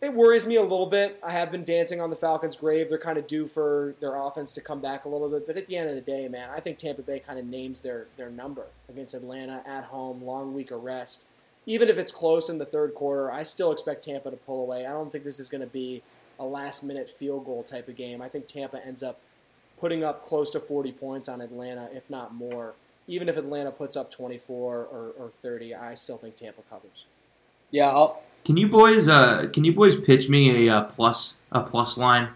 it 0.00 0.12
worries 0.12 0.46
me 0.46 0.56
a 0.56 0.62
little 0.62 0.86
bit. 0.86 1.18
I 1.22 1.32
have 1.32 1.50
been 1.50 1.64
dancing 1.64 2.00
on 2.00 2.10
the 2.10 2.16
Falcons' 2.16 2.56
grave. 2.56 2.88
They're 2.88 2.98
kind 2.98 3.18
of 3.18 3.26
due 3.26 3.46
for 3.46 3.94
their 4.00 4.16
offense 4.16 4.52
to 4.54 4.60
come 4.60 4.80
back 4.80 5.04
a 5.04 5.08
little 5.08 5.28
bit. 5.28 5.46
But 5.46 5.56
at 5.56 5.66
the 5.66 5.76
end 5.76 5.88
of 5.88 5.94
the 5.94 6.00
day, 6.00 6.28
man, 6.28 6.50
I 6.54 6.60
think 6.60 6.78
Tampa 6.78 7.02
Bay 7.02 7.18
kind 7.18 7.38
of 7.38 7.46
names 7.46 7.80
their, 7.80 8.06
their 8.16 8.30
number 8.30 8.66
against 8.88 9.14
Atlanta 9.14 9.62
at 9.66 9.84
home, 9.84 10.22
long 10.22 10.54
week 10.54 10.70
of 10.70 10.82
rest. 10.82 11.24
Even 11.66 11.88
if 11.88 11.98
it's 11.98 12.12
close 12.12 12.48
in 12.48 12.58
the 12.58 12.64
third 12.64 12.94
quarter, 12.94 13.30
I 13.30 13.42
still 13.42 13.72
expect 13.72 14.04
Tampa 14.04 14.30
to 14.30 14.36
pull 14.36 14.62
away. 14.62 14.86
I 14.86 14.90
don't 14.92 15.10
think 15.10 15.24
this 15.24 15.40
is 15.40 15.48
going 15.48 15.62
to 15.62 15.66
be 15.66 16.02
a 16.38 16.44
last 16.44 16.84
minute 16.84 17.10
field 17.10 17.44
goal 17.44 17.62
type 17.64 17.88
of 17.88 17.96
game. 17.96 18.22
I 18.22 18.28
think 18.28 18.46
Tampa 18.46 18.84
ends 18.86 19.02
up 19.02 19.18
putting 19.80 20.04
up 20.04 20.24
close 20.24 20.50
to 20.52 20.60
40 20.60 20.92
points 20.92 21.28
on 21.28 21.40
Atlanta, 21.40 21.88
if 21.92 22.08
not 22.08 22.32
more. 22.34 22.74
Even 23.08 23.28
if 23.28 23.36
Atlanta 23.36 23.70
puts 23.70 23.96
up 23.96 24.10
24 24.10 24.74
or, 24.84 25.12
or 25.18 25.30
30, 25.42 25.74
I 25.74 25.94
still 25.94 26.16
think 26.18 26.36
Tampa 26.36 26.62
covers. 26.70 27.04
Yeah. 27.70 27.88
I'll, 27.88 28.22
Can 28.44 28.56
you 28.56 28.68
boys 28.68 29.08
uh 29.08 29.48
can 29.52 29.64
you 29.64 29.72
boys 29.72 29.96
pitch 30.00 30.28
me 30.28 30.68
a 30.68 30.72
uh, 30.76 30.84
plus 30.84 31.36
a 31.50 31.60
plus 31.62 31.96
line? 31.96 32.28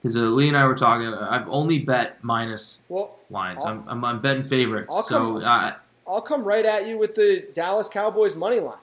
Because 0.00 0.16
uh, 0.16 0.20
Lee 0.20 0.48
and 0.48 0.56
I 0.56 0.64
were 0.66 0.74
talking. 0.74 1.06
I've 1.08 1.48
only 1.48 1.78
bet 1.80 2.22
minus 2.22 2.78
Well, 2.88 3.16
lines. 3.30 3.60
I'll- 3.64 3.68
I'm, 3.70 3.88
I'm, 3.88 4.04
I'm 4.04 4.20
betting 4.20 4.44
favorites. 4.44 4.94
I'll 4.94 5.02
so 5.02 5.14
come- 5.40 5.44
uh, 5.44 5.72
I'll 6.06 6.20
come 6.22 6.44
right 6.44 6.64
at 6.64 6.86
you 6.86 6.98
with 6.98 7.14
the 7.14 7.46
Dallas 7.54 7.88
Cowboys 7.88 8.34
money 8.36 8.60
line. 8.60 8.76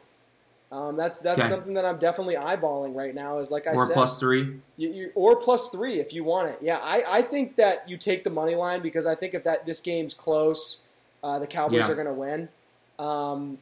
Um, 0.72 0.96
that's 0.96 1.18
that's 1.20 1.40
Okay. 1.42 1.50
something 1.50 1.74
that 1.74 1.84
I'm 1.86 1.98
definitely 1.98 2.36
eyeballing 2.36 2.96
right 2.96 3.14
now. 3.14 3.40
Is 3.40 3.52
like 3.52 3.68
I 3.68 3.72
or 3.72 3.86
said, 3.88 3.94
plus 3.94 4.18
three. 4.20 4.60
You, 4.78 4.90
you, 4.90 5.12
or 5.16 5.36
plus 5.36 5.70
three 5.70 6.00
if 6.00 6.14
you 6.14 6.24
want 6.24 6.48
it. 6.50 6.60
Yeah, 6.62 6.78
I, 6.82 7.04
I 7.08 7.22
think 7.22 7.58
that 7.58 7.88
you 7.90 7.98
take 7.98 8.24
the 8.24 8.30
money 8.30 8.56
line 8.56 8.82
because 8.82 9.06
I 9.06 9.14
think 9.16 9.34
if 9.34 9.44
that 9.44 9.66
this 9.66 9.82
game's 9.82 10.14
close, 10.14 10.84
uh, 11.24 11.40
the 11.40 11.48
Cowboys 11.48 11.80
Yeah. 11.80 11.92
are 11.92 11.96
going 11.96 12.08
to 12.08 12.14
win. 12.14 12.48
Um, 12.98 13.58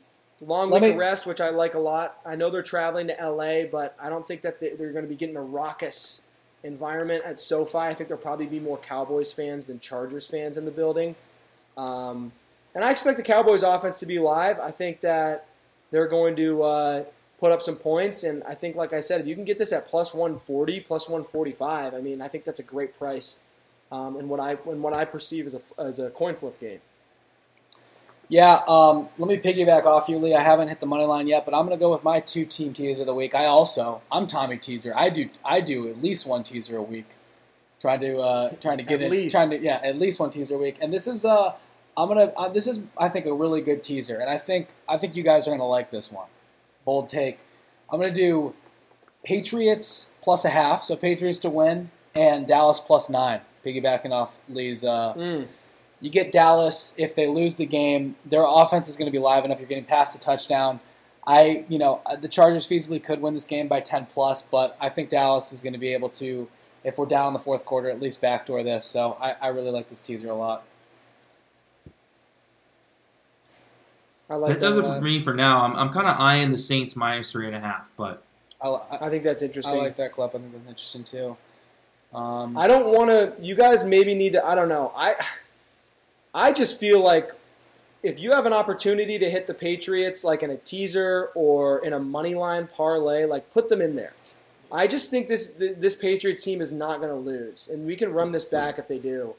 long 0.45 0.69
Let 0.69 0.81
week 0.83 0.89
me- 0.89 0.93
of 0.93 0.99
rest, 0.99 1.25
which 1.25 1.41
I 1.41 1.49
like 1.49 1.73
a 1.73 1.79
lot. 1.79 2.19
I 2.25 2.35
know 2.35 2.51
they're 2.51 2.61
traveling 2.61 3.07
to 3.07 3.13
LA, 3.19 3.63
but 3.65 3.95
I 3.99 4.09
don't 4.09 4.27
think 4.27 4.43
that 4.43 4.59
they- 4.59 4.69
they're 4.75 4.91
going 4.91 5.03
to 5.03 5.09
be 5.09 5.15
getting 5.15 5.35
a 5.35 5.41
raucous 5.41 6.21
environment 6.63 7.23
at 7.25 7.39
SoFi. 7.39 7.77
I 7.79 7.93
think 7.95 8.07
there'll 8.09 8.21
probably 8.21 8.45
be 8.45 8.59
more 8.59 8.77
Cowboys 8.77 9.33
fans 9.33 9.65
than 9.65 9.79
Chargers 9.79 10.27
fans 10.27 10.57
in 10.57 10.65
the 10.65 10.71
building. 10.71 11.15
Um, 11.75 12.33
and 12.75 12.83
I 12.83 12.91
expect 12.91 13.17
the 13.17 13.23
Cowboys 13.23 13.63
offense 13.63 13.99
to 13.99 14.05
be 14.05 14.19
live. 14.19 14.59
I 14.59 14.71
think 14.71 15.01
that 15.01 15.47
they're 15.91 16.07
going 16.07 16.35
to 16.35 16.63
uh, 16.63 17.03
put 17.39 17.51
up 17.51 17.61
some 17.61 17.75
points. 17.75 18.23
And 18.23 18.43
I 18.43 18.55
think, 18.55 18.75
like 18.75 18.93
I 18.93 18.99
said, 18.99 19.21
if 19.21 19.27
you 19.27 19.35
can 19.35 19.45
get 19.45 19.57
this 19.57 19.71
at 19.73 19.87
plus 19.87 20.13
140, 20.13 20.79
plus 20.81 21.07
145, 21.07 21.93
I 21.93 21.99
mean, 21.99 22.21
I 22.21 22.27
think 22.27 22.43
that's 22.43 22.59
a 22.59 22.63
great 22.63 22.97
price. 22.97 23.39
Um, 23.91 24.17
and 24.17 24.29
what 24.29 24.39
I 24.39 24.51
and 24.69 24.83
what 24.83 24.93
I 24.93 25.03
perceive 25.03 25.47
as 25.47 25.55
a 25.55 25.81
as 25.81 25.99
a 25.99 26.11
coin 26.11 26.35
flip 26.35 26.59
game. 26.59 26.79
Yeah, 28.31 28.61
um, 28.67 29.09
let 29.17 29.27
me 29.27 29.37
piggyback 29.37 29.85
off 29.85 30.07
you, 30.07 30.19
Lee. 30.19 30.35
I 30.35 30.43
haven't 30.43 30.67
hit 30.67 30.79
the 30.79 30.85
money 30.85 31.05
line 31.05 31.27
yet, 31.27 31.45
but 31.45 31.55
I'm 31.55 31.65
going 31.65 31.75
to 31.75 31.81
go 31.81 31.89
with 31.89 32.03
my 32.03 32.19
two 32.19 32.45
team 32.45 32.73
teaser 32.73 33.01
of 33.01 33.07
the 33.07 33.15
week. 33.15 33.33
I 33.33 33.45
also, 33.45 34.03
I'm 34.11 34.27
Tommy 34.27 34.57
Teaser. 34.57 34.93
I 34.95 35.09
do, 35.09 35.31
I 35.43 35.61
do 35.61 35.89
at 35.89 35.99
least 35.99 36.27
one 36.27 36.43
teaser 36.43 36.77
a 36.77 36.83
week. 36.83 37.07
Trying 37.81 38.01
to, 38.01 38.19
uh, 38.19 38.49
trying 38.61 38.77
to 38.77 38.83
get 38.83 39.01
At 39.01 39.07
it, 39.07 39.11
least. 39.11 39.33
trying 39.33 39.49
to, 39.49 39.59
yeah, 39.59 39.79
at 39.83 39.97
least 39.97 40.19
one 40.19 40.29
teaser 40.29 40.53
a 40.53 40.57
week. 40.59 40.77
And 40.79 40.93
this 40.93 41.07
is, 41.07 41.25
uh, 41.25 41.53
I'm 41.99 42.07
gonna. 42.07 42.31
Uh, 42.37 42.47
this 42.49 42.65
is, 42.67 42.85
I 42.97 43.09
think, 43.09 43.25
a 43.25 43.33
really 43.33 43.61
good 43.61 43.83
teaser, 43.83 44.17
and 44.19 44.29
I 44.29 44.37
think 44.37 44.69
I 44.87 44.97
think 44.97 45.15
you 45.15 45.23
guys 45.23 45.47
are 45.47 45.51
gonna 45.51 45.67
like 45.67 45.91
this 45.91 46.11
one. 46.11 46.27
Bold 46.85 47.09
take. 47.09 47.39
I'm 47.91 47.99
gonna 47.99 48.13
do 48.13 48.53
Patriots 49.23 50.11
plus 50.21 50.45
a 50.45 50.49
half, 50.49 50.85
so 50.85 50.95
Patriots 50.95 51.39
to 51.39 51.49
win, 51.49 51.91
and 52.15 52.47
Dallas 52.47 52.79
plus 52.79 53.09
nine. 53.09 53.41
Piggybacking 53.65 54.11
off 54.11 54.37
Lee's. 54.47 54.83
Uh, 54.85 55.13
Mm. 55.17 55.47
you 55.99 56.09
get 56.09 56.31
Dallas 56.31 56.95
if 56.97 57.13
they 57.15 57.27
lose 57.27 57.57
the 57.57 57.65
game. 57.65 58.15
Their 58.25 58.43
offense 58.47 58.87
is 58.87 58.95
going 58.95 59.07
to 59.07 59.11
be 59.11 59.19
live 59.19 59.43
enough. 59.43 59.59
You're 59.59 59.67
getting 59.67 59.83
past 59.83 60.15
a 60.15 60.19
touchdown. 60.19 60.79
I, 61.27 61.65
you 61.67 61.77
know, 61.77 62.01
uh, 62.05 62.15
the 62.15 62.29
Chargers 62.29 62.65
feasibly 62.67 63.03
could 63.03 63.21
win 63.21 63.33
this 63.33 63.45
game 63.45 63.67
by 63.67 63.81
10 63.81 64.07
plus, 64.07 64.41
but 64.41 64.77
I 64.79 64.87
think 64.89 65.09
Dallas 65.09 65.51
is 65.51 65.61
going 65.61 65.73
to 65.73 65.79
be 65.79 65.93
able 65.93 66.07
to, 66.11 66.47
if 66.85 66.97
we're 66.97 67.05
down 67.05 67.27
in 67.27 67.33
the 67.33 67.39
fourth 67.39 67.65
quarter, 67.65 67.89
at 67.89 67.99
least 67.99 68.21
backdoor 68.21 68.63
this. 68.63 68.85
So 68.85 69.17
I, 69.21 69.31
I 69.41 69.47
really 69.49 69.69
like 69.71 69.89
this 69.89 69.99
teaser 70.01 70.29
a 70.29 70.35
lot. 70.35 70.63
I 74.29 74.35
like 74.35 74.53
that 74.53 74.61
does 74.61 74.77
it 74.77 74.83
for 74.83 75.01
me 75.01 75.21
for 75.21 75.33
now. 75.33 75.61
I'm, 75.61 75.75
I'm 75.75 75.89
kind 75.91 76.07
of 76.07 76.19
eyeing 76.19 76.51
the 76.51 76.57
Saints 76.57 76.95
minus 76.95 77.31
three 77.31 77.47
and 77.47 77.55
a 77.55 77.59
half, 77.59 77.91
but 77.97 78.23
I, 78.61 78.67
I, 78.67 79.07
I 79.07 79.09
think 79.09 79.23
that's 79.23 79.41
interesting. 79.41 79.79
I 79.79 79.83
like 79.83 79.95
that 79.97 80.11
clip. 80.11 80.35
I 80.35 80.37
think 80.37 80.53
that's 80.53 80.67
interesting 80.67 81.03
too. 81.03 81.37
Um, 82.13 82.57
I 82.57 82.67
don't 82.67 82.87
want 82.95 83.09
to. 83.09 83.33
You 83.43 83.55
guys 83.55 83.83
maybe 83.83 84.13
need 84.13 84.33
to. 84.33 84.45
I 84.45 84.55
don't 84.55 84.69
know. 84.69 84.91
I 84.95 85.15
I 86.33 86.51
just 86.53 86.79
feel 86.79 87.01
like 87.01 87.31
if 88.03 88.19
you 88.19 88.31
have 88.31 88.45
an 88.45 88.53
opportunity 88.53 89.19
to 89.19 89.29
hit 89.29 89.47
the 89.47 89.53
Patriots, 89.53 90.23
like 90.23 90.43
in 90.43 90.49
a 90.49 90.57
teaser 90.57 91.29
or 91.35 91.83
in 91.83 91.93
a 91.93 91.99
money 91.99 92.35
line 92.35 92.67
parlay, 92.67 93.25
like 93.25 93.51
put 93.53 93.69
them 93.69 93.81
in 93.81 93.95
there. 93.95 94.13
I 94.71 94.87
just 94.87 95.09
think 95.09 95.27
this 95.27 95.55
this 95.57 95.95
Patriots 95.95 96.43
team 96.43 96.61
is 96.61 96.71
not 96.71 96.99
going 96.99 97.09
to 97.09 97.15
lose, 97.15 97.67
and 97.67 97.85
we 97.85 97.95
can 97.95 98.13
run 98.13 98.31
this 98.31 98.45
back 98.45 98.77
if 98.77 98.87
they 98.87 98.99
do. 98.99 99.35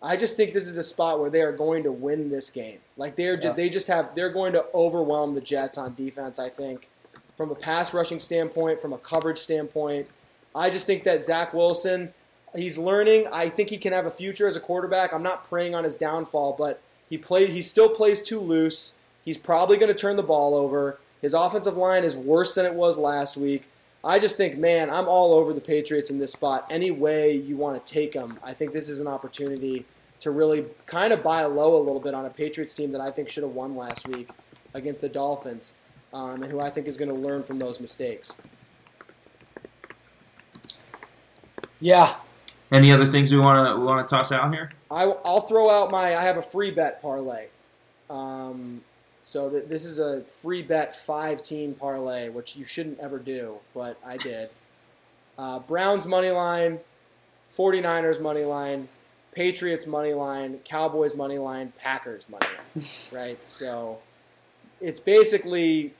I 0.00 0.16
just 0.16 0.36
think 0.36 0.52
this 0.52 0.68
is 0.68 0.76
a 0.78 0.84
spot 0.84 1.18
where 1.18 1.30
they 1.30 1.40
are 1.40 1.52
going 1.52 1.82
to 1.82 1.92
win 1.92 2.30
this 2.30 2.50
game. 2.50 2.78
Like 2.96 3.16
they're 3.16 3.38
Yeah. 3.38 3.52
they 3.52 3.68
just 3.68 3.88
have 3.88 4.14
they're 4.14 4.30
going 4.30 4.52
to 4.52 4.64
overwhelm 4.74 5.34
the 5.34 5.40
Jets 5.40 5.76
on 5.76 5.94
defense. 5.94 6.38
I 6.38 6.48
think 6.48 6.88
from 7.36 7.50
a 7.50 7.54
pass 7.54 7.94
rushing 7.94 8.18
standpoint, 8.18 8.80
from 8.80 8.92
a 8.92 8.98
coverage 8.98 9.38
standpoint. 9.38 10.08
I 10.54 10.70
just 10.70 10.86
think 10.86 11.04
that 11.04 11.22
Zach 11.22 11.52
Wilson, 11.54 12.12
he's 12.54 12.76
learning. 12.78 13.26
I 13.32 13.48
think 13.48 13.70
he 13.70 13.78
can 13.78 13.92
have 13.92 14.06
a 14.06 14.10
future 14.10 14.48
as 14.48 14.56
a 14.56 14.60
quarterback. 14.60 15.12
I'm 15.12 15.22
not 15.22 15.48
preying 15.48 15.74
on 15.74 15.84
his 15.84 15.96
downfall, 15.96 16.56
but 16.58 16.80
he 17.08 17.18
play 17.18 17.46
he 17.46 17.62
still 17.62 17.88
plays 17.88 18.22
too 18.22 18.40
loose. 18.40 18.96
He's 19.24 19.38
probably 19.38 19.76
going 19.76 19.92
to 19.92 19.98
turn 19.98 20.16
the 20.16 20.22
ball 20.22 20.54
over. 20.54 20.98
His 21.20 21.34
offensive 21.34 21.76
line 21.76 22.04
is 22.04 22.16
worse 22.16 22.54
than 22.54 22.64
it 22.64 22.74
was 22.74 22.96
last 22.96 23.36
week. 23.36 23.64
I 24.04 24.18
just 24.18 24.36
think, 24.36 24.56
man, 24.56 24.90
I'm 24.90 25.08
all 25.08 25.34
over 25.34 25.52
the 25.52 25.60
Patriots 25.60 26.08
in 26.10 26.18
this 26.18 26.32
spot. 26.32 26.66
Any 26.70 26.90
way 26.90 27.32
you 27.32 27.56
want 27.56 27.84
to 27.84 27.92
take 27.92 28.12
them, 28.12 28.38
I 28.42 28.52
think 28.54 28.72
this 28.72 28.88
is 28.88 29.00
an 29.00 29.06
opportunity 29.06 29.84
to 30.20 30.30
really 30.30 30.66
kind 30.86 31.12
of 31.12 31.22
buy 31.22 31.44
low 31.44 31.76
a 31.76 31.82
little 31.82 32.00
bit 32.00 32.14
on 32.14 32.24
a 32.24 32.30
Patriots 32.30 32.74
team 32.74 32.92
that 32.92 33.00
I 33.00 33.10
think 33.10 33.28
should 33.28 33.42
have 33.42 33.52
won 33.52 33.76
last 33.76 34.06
week 34.08 34.30
against 34.74 35.00
the 35.00 35.08
Dolphins, 35.08 35.78
um, 36.12 36.42
and 36.42 36.52
who 36.52 36.60
I 36.60 36.70
think 36.70 36.86
is 36.86 36.96
going 36.96 37.08
to 37.08 37.14
learn 37.14 37.42
from 37.42 37.58
those 37.58 37.80
mistakes. 37.80 38.36
yeah, 41.80 42.16
any 42.72 42.92
other 42.92 43.06
things 43.06 43.32
we 43.32 43.38
want 43.38 43.68
to 43.68 43.76
we 43.76 43.84
want 43.84 44.06
to 44.06 44.14
toss 44.14 44.32
out 44.32 44.52
here? 44.52 44.70
I, 44.90 45.06
will 45.06 45.40
throw 45.40 45.70
out 45.70 45.90
my. 45.90 46.16
I 46.16 46.22
have 46.22 46.36
a 46.36 46.42
free 46.42 46.70
bet 46.70 47.00
parlay. 47.00 47.46
Um, 48.10 48.82
so 49.28 49.50
th- 49.50 49.64
this 49.66 49.84
is 49.84 49.98
a 49.98 50.22
free 50.22 50.62
bet 50.62 50.96
five 50.96 51.42
team 51.42 51.74
parlay, 51.74 52.30
which 52.30 52.56
you 52.56 52.64
shouldn't 52.64 52.98
ever 52.98 53.18
do, 53.18 53.56
but 53.74 53.98
I 54.02 54.16
did. 54.16 54.48
Uh, 55.36 55.58
Browns 55.58 56.06
money 56.06 56.30
line, 56.30 56.80
49ers 57.52 58.22
money 58.22 58.44
line, 58.44 58.88
Patriots 59.32 59.86
money 59.86 60.14
line, 60.14 60.60
Cowboys 60.64 61.14
money 61.14 61.36
line, 61.36 61.74
Packers 61.78 62.26
money 62.30 62.46
line. 62.46 62.86
right? 63.12 63.38
So 63.44 63.98
it's 64.80 64.98
basically 64.98 65.92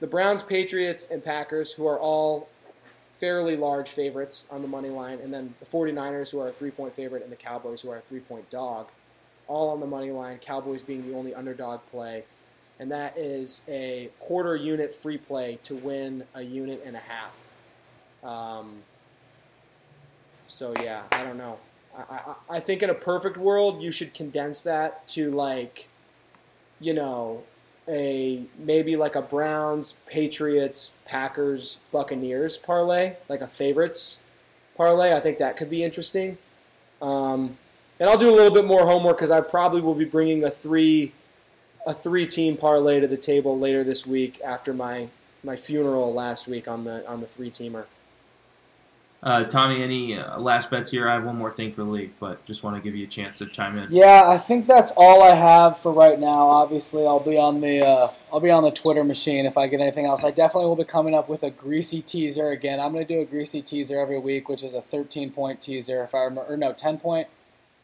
the 0.00 0.08
Browns, 0.08 0.42
Patriots, 0.42 1.08
and 1.12 1.24
Packers, 1.24 1.70
who 1.70 1.86
are 1.86 2.00
all 2.00 2.48
fairly 3.12 3.56
large 3.56 3.88
favorites 3.88 4.48
on 4.50 4.62
the 4.62 4.68
money 4.68 4.90
line, 4.90 5.20
and 5.20 5.32
then 5.32 5.54
the 5.60 5.66
49ers, 5.66 6.32
who 6.32 6.40
are 6.40 6.48
a 6.48 6.52
three 6.52 6.72
point 6.72 6.92
favorite, 6.92 7.22
and 7.22 7.30
the 7.30 7.36
Cowboys, 7.36 7.82
who 7.82 7.90
are 7.90 7.98
a 7.98 8.02
three 8.02 8.18
point 8.18 8.50
dog, 8.50 8.88
all 9.46 9.68
on 9.70 9.78
the 9.78 9.86
money 9.86 10.10
line. 10.10 10.38
Cowboys 10.38 10.82
being 10.82 11.08
the 11.08 11.16
only 11.16 11.32
underdog 11.36 11.82
play. 11.92 12.24
And 12.80 12.90
that 12.92 13.18
is 13.18 13.64
a 13.68 14.10
quarter 14.20 14.54
unit 14.54 14.94
free 14.94 15.18
play 15.18 15.58
to 15.64 15.76
win 15.76 16.24
a 16.34 16.42
unit 16.42 16.82
and 16.84 16.96
a 16.96 17.00
half. 17.00 17.52
Um, 18.22 18.82
so, 20.46 20.74
yeah, 20.80 21.02
I 21.12 21.24
don't 21.24 21.38
know. 21.38 21.58
I, 21.96 22.02
I, 22.02 22.34
I 22.56 22.60
think 22.60 22.82
in 22.82 22.90
a 22.90 22.94
perfect 22.94 23.36
world, 23.36 23.82
you 23.82 23.90
should 23.90 24.14
condense 24.14 24.62
that 24.62 25.06
to 25.08 25.30
like, 25.30 25.88
you 26.80 26.94
know, 26.94 27.42
a 27.88 28.44
maybe 28.58 28.96
like 28.96 29.16
a 29.16 29.22
Browns, 29.22 30.00
Patriots, 30.06 31.00
Packers, 31.06 31.82
Buccaneers 31.90 32.56
parlay, 32.56 33.16
like 33.28 33.40
a 33.40 33.48
favorites 33.48 34.22
parlay. 34.76 35.14
I 35.14 35.20
think 35.20 35.38
that 35.38 35.56
could 35.56 35.70
be 35.70 35.82
interesting. 35.82 36.38
Um, 37.00 37.56
and 37.98 38.08
I'll 38.08 38.18
do 38.18 38.30
a 38.30 38.34
little 38.34 38.52
bit 38.52 38.64
more 38.64 38.86
homework 38.86 39.16
because 39.16 39.30
I 39.30 39.40
probably 39.40 39.80
will 39.80 39.94
be 39.94 40.04
bringing 40.04 40.44
a 40.44 40.50
three 40.50 41.12
a 41.88 41.94
three 41.94 42.26
team 42.26 42.58
parlay 42.58 43.00
to 43.00 43.08
the 43.08 43.16
table 43.16 43.58
later 43.58 43.82
this 43.82 44.06
week 44.06 44.38
after 44.44 44.74
my 44.74 45.08
my 45.42 45.56
funeral 45.56 46.12
last 46.12 46.46
week 46.46 46.68
on 46.68 46.84
the 46.84 47.08
on 47.08 47.20
the 47.22 47.26
three 47.26 47.50
teamer. 47.50 47.86
Uh, 49.20 49.42
Tommy, 49.42 49.82
any 49.82 50.16
uh, 50.16 50.38
last 50.38 50.70
bets 50.70 50.92
here? 50.92 51.08
I 51.08 51.14
have 51.14 51.24
one 51.24 51.36
more 51.36 51.50
thing 51.50 51.72
for 51.72 51.82
the 51.82 51.90
league, 51.90 52.12
but 52.20 52.44
just 52.44 52.62
want 52.62 52.76
to 52.76 52.82
give 52.82 52.94
you 52.94 53.04
a 53.04 53.08
chance 53.08 53.38
to 53.38 53.46
chime 53.46 53.76
in. 53.76 53.88
yeah. 53.90 54.28
I 54.28 54.38
think 54.38 54.68
that's 54.68 54.92
all 54.96 55.24
I 55.24 55.34
have 55.34 55.80
for 55.80 55.90
right 55.90 56.20
now. 56.20 56.46
Obviously, 56.48 57.04
I'll 57.04 57.18
be 57.18 57.36
on 57.36 57.60
the 57.60 57.84
uh, 57.84 58.08
I'll 58.32 58.38
be 58.38 58.50
on 58.50 58.62
the 58.62 58.70
Twitter 58.70 59.02
machine 59.02 59.46
if 59.46 59.56
I 59.56 59.66
get 59.66 59.80
anything 59.80 60.04
else. 60.04 60.22
I 60.22 60.30
definitely 60.30 60.68
will 60.68 60.76
be 60.76 60.84
coming 60.84 61.14
up 61.14 61.28
with 61.28 61.42
a 61.42 61.50
greasy 61.50 62.02
teaser 62.02 62.50
again. 62.50 62.78
I'm 62.78 62.92
going 62.92 63.04
to 63.04 63.12
do 63.12 63.20
a 63.20 63.24
greasy 63.24 63.62
teaser 63.62 63.98
every 63.98 64.18
week, 64.18 64.48
which 64.48 64.62
is 64.62 64.74
a 64.74 64.82
13 64.82 65.30
point 65.30 65.62
teaser. 65.62 66.04
If 66.04 66.14
I 66.14 66.18
remember, 66.18 66.52
or 66.52 66.56
no, 66.58 66.74
10 66.74 66.98
point. 66.98 67.28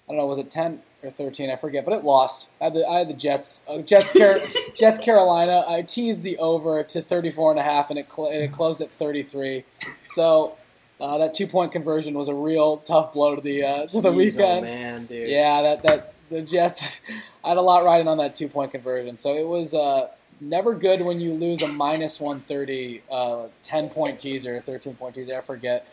I 0.07 0.13
don't 0.13 0.19
know, 0.19 0.27
was 0.27 0.39
it 0.39 0.51
10 0.51 0.83
or 1.05 1.11
13? 1.11 1.51
I 1.51 1.57
forget, 1.57 1.85
but 1.85 1.93
it 1.95 2.05
lost. 2.05 2.51
I 2.61 2.65
had 2.65 2.75
the, 2.75 2.87
I 2.89 2.99
had 2.99 3.09
the 3.09 3.15
Jets, 3.15 3.65
uh, 3.69 3.79
Jets, 3.79 4.13
Car- 4.13 4.39
Jets, 4.77 4.99
Carolina. 4.99 5.65
I 5.69 5.83
teased 5.83 6.23
the 6.23 6.39
over 6.39 6.83
to 6.85 7.01
34 7.01 7.53
and 7.53 7.61
a 7.61 7.63
half, 7.63 7.91
and 7.91 7.99
it 7.99 8.11
cl- 8.11 8.29
and 8.31 8.43
it 8.43 8.53
closed 8.53 8.81
at 8.81 8.91
33. 8.91 9.65
So 10.07 10.57
uh, 11.01 11.19
that 11.19 11.35
two 11.35 11.47
point 11.47 11.73
conversion 11.73 12.15
was 12.15 12.29
a 12.29 12.35
real 12.35 12.79
tough 12.79 13.13
blow 13.13 13.35
to 13.37 13.41
the 13.41 13.63
uh, 13.65 13.87
to 13.89 14.01
the 14.01 14.11
Jeez, 14.11 14.17
weekend. 14.17 14.59
oh 14.59 14.63
man, 14.63 15.07
dude. 15.07 15.29
Yeah, 15.29 15.63
that 15.63 15.83
that 15.83 16.15
the 16.31 16.43
Jets. 16.43 17.01
I 17.45 17.49
had 17.49 17.57
a 17.59 17.63
lot 17.63 17.85
riding 17.85 18.09
on 18.09 18.17
that 18.19 18.35
two 18.35 18.49
point 18.49 18.71
conversion, 18.71 19.19
so 19.19 19.35
it 19.35 19.47
was 19.47 19.75
uh, 19.75 20.09
never 20.41 20.73
good 20.75 21.03
when 21.03 21.21
you 21.21 21.33
lose 21.33 21.61
a 21.63 21.69
minus 21.69 22.19
one 22.21 22.41
thirty, 22.41 23.03
uh, 23.11 23.49
10 23.63 23.91
point 23.91 24.19
teaser, 24.19 24.59
thirteen 24.61 24.95
point 24.95 25.15
teaser. 25.17 25.37
I 25.37 25.41
forget, 25.43 25.87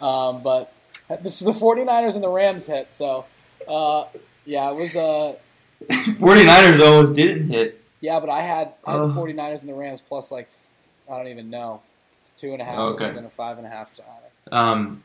um, 0.00 0.42
but 0.42 0.72
this 1.22 1.40
is 1.40 1.46
the 1.46 1.52
49ers 1.52 2.14
and 2.14 2.24
the 2.24 2.28
Rams 2.28 2.66
hit. 2.66 2.92
So 2.94 3.26
uh, 3.68 4.04
yeah, 4.46 4.70
it 4.70 4.76
was. 4.76 4.96
Uh, 4.96 5.34
49ers 5.90 6.80
almost 6.84 7.14
didn't 7.14 7.48
hit. 7.50 7.80
yeah, 8.00 8.18
but 8.20 8.30
I 8.30 8.40
had 8.40 8.72
I 8.86 8.92
had 8.92 9.00
Uh. 9.00 9.06
the 9.08 9.12
49ers 9.14 9.60
and 9.60 9.68
the 9.68 9.74
Rams 9.74 10.00
plus 10.00 10.30
like 10.32 10.48
I 11.10 11.16
don't 11.18 11.28
even 11.28 11.50
know 11.50 11.82
two 12.36 12.52
and 12.52 12.60
a 12.62 12.64
half 12.64 12.78
Okay. 12.78 13.04
or 13.04 13.08
something, 13.08 13.24
or 13.24 13.30
five 13.30 13.58
and 13.58 13.66
a 13.66 13.70
half. 13.70 13.90
Um, 14.50 15.04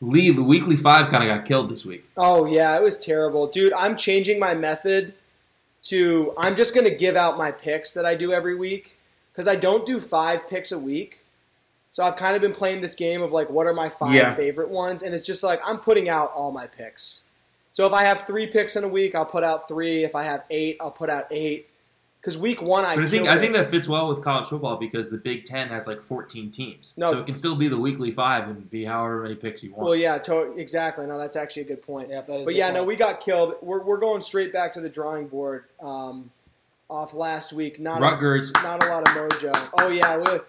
Lee, 0.00 0.30
the 0.30 0.42
weekly 0.42 0.76
five 0.76 1.10
kind 1.10 1.22
of 1.22 1.28
got 1.38 1.46
killed 1.46 1.70
this 1.70 1.84
week. 1.84 2.04
Oh 2.16 2.44
yeah, 2.46 2.76
it 2.76 2.82
was 2.82 2.98
terrible, 2.98 3.46
dude. 3.46 3.72
I'm 3.72 3.96
changing 3.96 4.38
my 4.38 4.54
method 4.54 5.14
to 5.84 6.34
I'm 6.36 6.56
just 6.56 6.74
gonna 6.74 6.90
give 6.94 7.16
out 7.16 7.38
my 7.38 7.52
picks 7.52 7.94
that 7.94 8.04
I 8.04 8.14
do 8.14 8.32
every 8.32 8.54
week 8.56 8.98
because 9.32 9.46
I 9.48 9.56
don't 9.56 9.86
do 9.86 10.00
five 10.00 10.48
picks 10.48 10.72
a 10.72 10.78
week. 10.78 11.24
So 11.92 12.04
I've 12.04 12.16
kind 12.16 12.36
of 12.36 12.42
been 12.42 12.52
playing 12.52 12.82
this 12.82 12.94
game 12.94 13.20
of 13.20 13.32
like, 13.32 13.50
what 13.50 13.66
are 13.66 13.74
my 13.74 13.88
five 13.88 14.14
Yeah. 14.14 14.34
favorite 14.34 14.68
ones, 14.68 15.02
and 15.02 15.14
it's 15.14 15.24
just 15.26 15.42
like 15.42 15.60
I'm 15.64 15.78
putting 15.78 16.08
out 16.08 16.32
all 16.34 16.52
my 16.52 16.66
picks. 16.66 17.24
So 17.72 17.86
if 17.86 17.92
I 17.92 18.04
have 18.04 18.22
three 18.26 18.46
picks 18.46 18.76
in 18.76 18.84
a 18.84 18.88
week, 18.88 19.14
I'll 19.14 19.24
put 19.24 19.44
out 19.44 19.68
three. 19.68 20.04
If 20.04 20.14
I 20.14 20.24
have 20.24 20.44
eight, 20.50 20.76
I'll 20.80 20.90
put 20.90 21.08
out 21.10 21.26
eight. 21.30 21.68
Because 22.20 22.36
week 22.36 22.60
one, 22.60 22.84
I 22.84 22.96
But 22.96 23.04
I 23.04 23.08
think 23.08 23.24
killed 23.24 23.38
I 23.38 23.40
think 23.40 23.54
that 23.54 23.70
fits 23.70 23.88
well 23.88 24.06
with 24.08 24.22
college 24.22 24.48
football 24.48 24.76
because 24.76 25.08
the 25.08 25.16
Big 25.16 25.46
Ten 25.46 25.68
has 25.68 25.86
like 25.86 26.02
14 26.02 26.50
teams, 26.50 26.92
No. 26.98 27.12
so 27.12 27.18
it 27.20 27.24
can 27.24 27.34
still 27.34 27.54
be 27.56 27.66
the 27.68 27.78
weekly 27.78 28.10
five 28.10 28.46
and 28.46 28.68
be 28.68 28.84
however 28.84 29.22
many 29.22 29.36
picks 29.36 29.62
you 29.62 29.70
want. 29.72 29.84
Well, 29.84 29.96
yeah, 29.96 30.18
to- 30.18 30.52
exactly. 30.58 31.06
No, 31.06 31.16
that's 31.16 31.34
actually 31.34 31.62
a 31.62 31.66
good 31.66 31.80
point. 31.80 32.10
Yeah, 32.10 32.20
that 32.20 32.40
is 32.40 32.44
But 32.44 32.54
yeah, 32.56 32.66
point. 32.66 32.74
no, 32.74 32.84
we 32.84 32.96
got 32.96 33.20
killed. 33.20 33.54
We're, 33.62 33.82
we're 33.82 33.96
going 34.00 34.20
straight 34.20 34.52
back 34.52 34.74
to 34.74 34.82
the 34.82 34.90
drawing 34.90 35.28
board 35.28 35.64
um, 35.82 36.30
off 36.90 37.14
last 37.14 37.54
week. 37.54 37.80
Not 37.80 38.00
a, 38.02 38.04
Rutgers. 38.04 38.52
not 38.62 38.84
a 38.84 38.88
lot 38.88 39.08
of 39.08 39.14
mojo. 39.14 39.68
Oh 39.78 39.88
yeah, 39.88 40.18
we, 40.18 40.40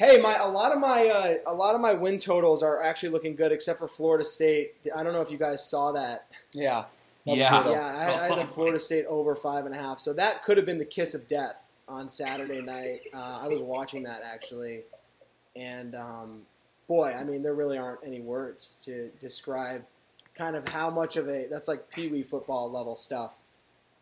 hey, 0.00 0.18
my 0.18 0.34
a 0.36 0.48
lot 0.48 0.72
of 0.72 0.80
my 0.80 1.06
uh, 1.08 1.50
a 1.50 1.54
lot 1.54 1.74
of 1.74 1.80
my 1.82 1.92
win 1.92 2.18
totals 2.18 2.62
are 2.62 2.82
actually 2.82 3.10
looking 3.10 3.36
good, 3.36 3.52
except 3.52 3.78
for 3.78 3.86
Florida 3.86 4.24
State. 4.24 4.74
I 4.96 5.02
don't 5.04 5.12
know 5.12 5.20
if 5.20 5.30
you 5.30 5.36
guys 5.36 5.62
saw 5.64 5.92
that. 5.92 6.26
Yeah, 6.52 6.86
that's 7.26 7.38
Yeah. 7.40 7.50
brutal. 7.62 7.72
Yeah, 7.74 7.86
I, 7.86 8.24
I 8.24 8.28
had 8.30 8.38
a 8.38 8.46
Florida 8.46 8.78
State 8.78 9.04
over 9.06 9.36
five 9.36 9.66
and 9.66 9.74
a 9.74 9.78
half, 9.78 10.00
so 10.00 10.14
that 10.14 10.42
could 10.42 10.56
have 10.56 10.64
been 10.66 10.78
the 10.78 10.86
kiss 10.86 11.14
of 11.14 11.28
death 11.28 11.62
on 11.86 12.08
Saturday 12.08 12.62
night. 12.76 13.00
Uh, 13.14 13.40
I 13.42 13.46
was 13.48 13.60
watching 13.60 14.02
that 14.04 14.22
actually, 14.24 14.80
and 15.54 15.94
um, 15.94 16.42
boy, 16.88 17.12
I 17.12 17.22
mean, 17.24 17.42
there 17.42 17.54
really 17.54 17.76
aren't 17.76 18.00
any 18.04 18.20
words 18.20 18.78
to 18.86 19.10
describe 19.20 19.84
kind 20.34 20.56
of 20.56 20.66
how 20.68 20.88
much 20.88 21.16
of 21.18 21.28
a 21.28 21.46
that's 21.50 21.68
like 21.68 21.90
pee 21.90 22.08
wee 22.08 22.22
football 22.22 22.70
level 22.70 22.96
stuff. 22.96 23.36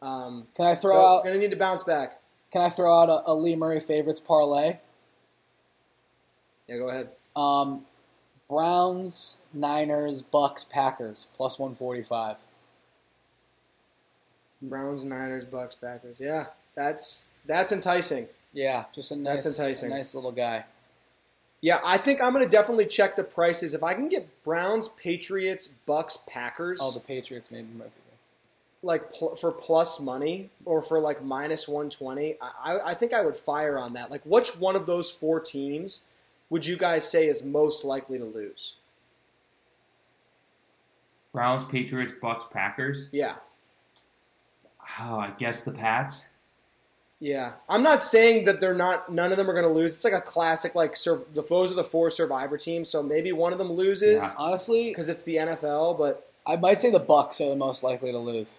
Um, 0.00 0.46
Can 0.54 0.66
I 0.66 0.76
throw 0.76 0.92
so 0.94 1.06
out? 1.18 1.24
gonna 1.24 1.38
need 1.38 1.50
to 1.50 1.56
bounce 1.56 1.82
back. 1.82 2.20
Can 2.52 2.62
I 2.62 2.70
throw 2.70 2.96
out 3.02 3.08
a, 3.10 3.32
a 3.32 3.34
Lee 3.34 3.56
Murray 3.56 3.80
favorites 3.80 4.20
parlay? 4.20 4.78
Yeah, 6.68 6.76
go 6.76 6.88
ahead. 6.90 7.08
Um, 7.34 7.86
Browns, 8.48 9.38
Niners, 9.52 10.22
Bucks, 10.22 10.64
Packers 10.64 11.26
plus 11.36 11.58
one 11.58 11.74
forty 11.74 12.02
five. 12.02 12.36
Browns, 14.60 15.04
Niners, 15.04 15.44
Bucks, 15.44 15.74
Packers. 15.74 16.16
Yeah, 16.18 16.46
that's 16.74 17.26
that's 17.46 17.72
enticing. 17.72 18.28
Yeah, 18.52 18.84
just 18.92 19.10
a 19.12 19.16
nice, 19.16 19.44
That's 19.44 19.58
enticing. 19.58 19.92
a 19.92 19.96
nice 19.96 20.14
little 20.14 20.32
guy. 20.32 20.64
Yeah, 21.60 21.80
I 21.84 21.98
think 21.98 22.22
I'm 22.22 22.32
gonna 22.32 22.48
definitely 22.48 22.86
check 22.86 23.14
the 23.16 23.24
prices. 23.24 23.74
If 23.74 23.82
I 23.82 23.94
can 23.94 24.08
get 24.08 24.28
Browns, 24.42 24.88
Patriots, 24.88 25.68
Bucks, 25.68 26.18
Packers, 26.28 26.78
Oh, 26.82 26.90
the 26.90 27.00
Patriots 27.00 27.50
maybe 27.50 27.68
might 27.76 27.84
be. 27.94 28.00
like 28.82 29.12
pl- 29.12 29.34
for 29.36 29.50
plus 29.52 30.00
money 30.00 30.50
or 30.64 30.82
for 30.82 30.98
like 31.00 31.22
minus 31.22 31.68
120, 31.68 32.36
I, 32.40 32.50
I 32.72 32.90
I 32.90 32.94
think 32.94 33.12
I 33.12 33.20
would 33.22 33.36
fire 33.36 33.78
on 33.78 33.92
that. 33.94 34.10
Like, 34.10 34.22
which 34.24 34.56
one 34.58 34.76
of 34.76 34.86
those 34.86 35.10
four 35.10 35.40
teams 35.40 36.06
would 36.50 36.66
you 36.66 36.76
guys 36.76 37.08
say 37.10 37.26
is 37.28 37.44
most 37.44 37.84
likely 37.84 38.18
to 38.18 38.24
lose? 38.24 38.76
Browns, 41.32 41.64
Patriots, 41.64 42.12
Bucks, 42.20 42.46
Packers. 42.50 43.08
Yeah, 43.12 43.34
Oh, 45.00 45.18
I 45.18 45.30
guess 45.38 45.62
the 45.62 45.72
Pats. 45.72 46.24
yeah. 47.20 47.52
I'm 47.68 47.82
not 47.82 48.02
saying 48.02 48.46
that 48.46 48.60
they're 48.60 48.74
not. 48.74 49.12
None 49.12 49.30
of 49.30 49.36
them 49.36 49.48
are 49.48 49.54
gonna 49.54 49.72
lose. 49.72 49.94
It's 49.94 50.04
like 50.04 50.14
a 50.14 50.20
classic. 50.20 50.74
Like, 50.74 50.96
sur- 50.96 51.24
the 51.34 51.42
foes 51.42 51.70
of 51.70 51.76
the 51.76 51.84
four 51.84 52.10
Survivor 52.10 52.56
teams, 52.56 52.88
so 52.88 53.02
maybe 53.02 53.30
one 53.30 53.52
of 53.52 53.58
them 53.58 53.70
loses 53.72 54.22
Yeah. 54.22 54.32
Honestly, 54.38 54.88
because 54.88 55.08
it's 55.08 55.22
the 55.22 55.36
NFL. 55.36 55.94
But 55.94 56.30
I 56.46 56.56
might 56.56 56.80
say 56.80 56.90
the 56.90 56.98
Bucks 56.98 57.40
are 57.40 57.48
the 57.50 57.56
most 57.56 57.82
likely 57.82 58.10
to 58.10 58.18
lose. 58.18 58.58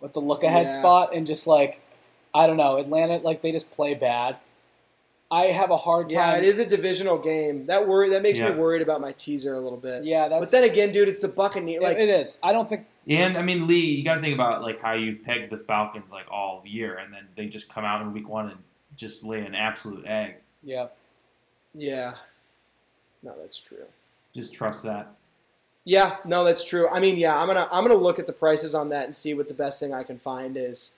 With 0.00 0.12
the 0.14 0.20
look 0.20 0.42
ahead 0.42 0.66
Yeah. 0.66 0.78
spot 0.80 1.14
and 1.14 1.26
just 1.26 1.46
like 1.46 1.80
I 2.34 2.46
don't 2.46 2.56
know, 2.56 2.76
Atlanta 2.78 3.18
like 3.18 3.40
they 3.42 3.52
just 3.52 3.70
play 3.72 3.94
bad. 3.94 4.36
I 5.32 5.44
have 5.46 5.70
a 5.70 5.76
hard 5.78 6.10
time. 6.10 6.18
yeah, 6.18 6.36
it 6.36 6.44
is 6.44 6.58
a 6.58 6.66
divisional 6.66 7.16
game. 7.18 7.66
That 7.66 7.88
worry 7.88 8.10
that 8.10 8.22
makes 8.22 8.38
Yeah. 8.38 8.50
me 8.50 8.56
worried 8.56 8.82
about 8.82 9.00
my 9.00 9.12
teaser 9.12 9.54
a 9.54 9.60
little 9.60 9.78
bit. 9.78 10.04
Yeah, 10.04 10.28
that's 10.28 10.40
But 10.40 10.50
then 10.50 10.64
again, 10.64 10.92
dude, 10.92 11.08
it's 11.08 11.22
the 11.22 11.28
Buccaneers. 11.28 11.82
Like, 11.82 11.96
it 11.96 12.08
is. 12.10 12.38
I 12.42 12.52
don't 12.52 12.68
think 12.68 12.86
And 13.08 13.36
I 13.38 13.42
mean, 13.42 13.66
Lee, 13.66 13.80
you 13.96 14.04
got 14.04 14.16
to 14.16 14.20
think 14.20 14.34
about 14.34 14.62
like 14.62 14.80
how 14.80 14.92
you've 14.92 15.24
pegged 15.24 15.50
the 15.50 15.58
Falcons 15.58 16.12
like 16.12 16.26
all 16.30 16.62
year, 16.66 16.96
and 16.96 17.12
then 17.12 17.26
they 17.36 17.46
just 17.46 17.68
come 17.68 17.84
out 17.84 18.02
in 18.02 18.12
week 18.12 18.28
one 18.28 18.50
and 18.50 18.58
just 18.96 19.24
lay 19.24 19.40
an 19.40 19.54
absolute 19.54 20.04
egg. 20.06 20.36
yeah. 20.62 20.88
yeah, 21.74 22.14
no, 23.22 23.34
that's 23.40 23.58
true. 23.58 23.86
Just 24.34 24.52
trust 24.52 24.82
that. 24.84 25.08
Yeah, 25.84 26.16
no, 26.24 26.44
that's 26.44 26.62
true. 26.64 26.88
I 26.88 27.00
mean, 27.00 27.16
yeah, 27.16 27.36
I'm 27.40 27.46
gonna 27.46 27.66
I'm 27.72 27.82
gonna 27.84 27.94
look 27.98 28.18
at 28.18 28.26
the 28.26 28.32
prices 28.32 28.74
on 28.74 28.90
that 28.90 29.06
and 29.06 29.16
see 29.16 29.32
what 29.34 29.48
the 29.48 29.54
best 29.54 29.80
thing 29.80 29.92
I 29.94 30.02
can 30.04 30.18
find 30.18 30.56
is, 30.56 30.92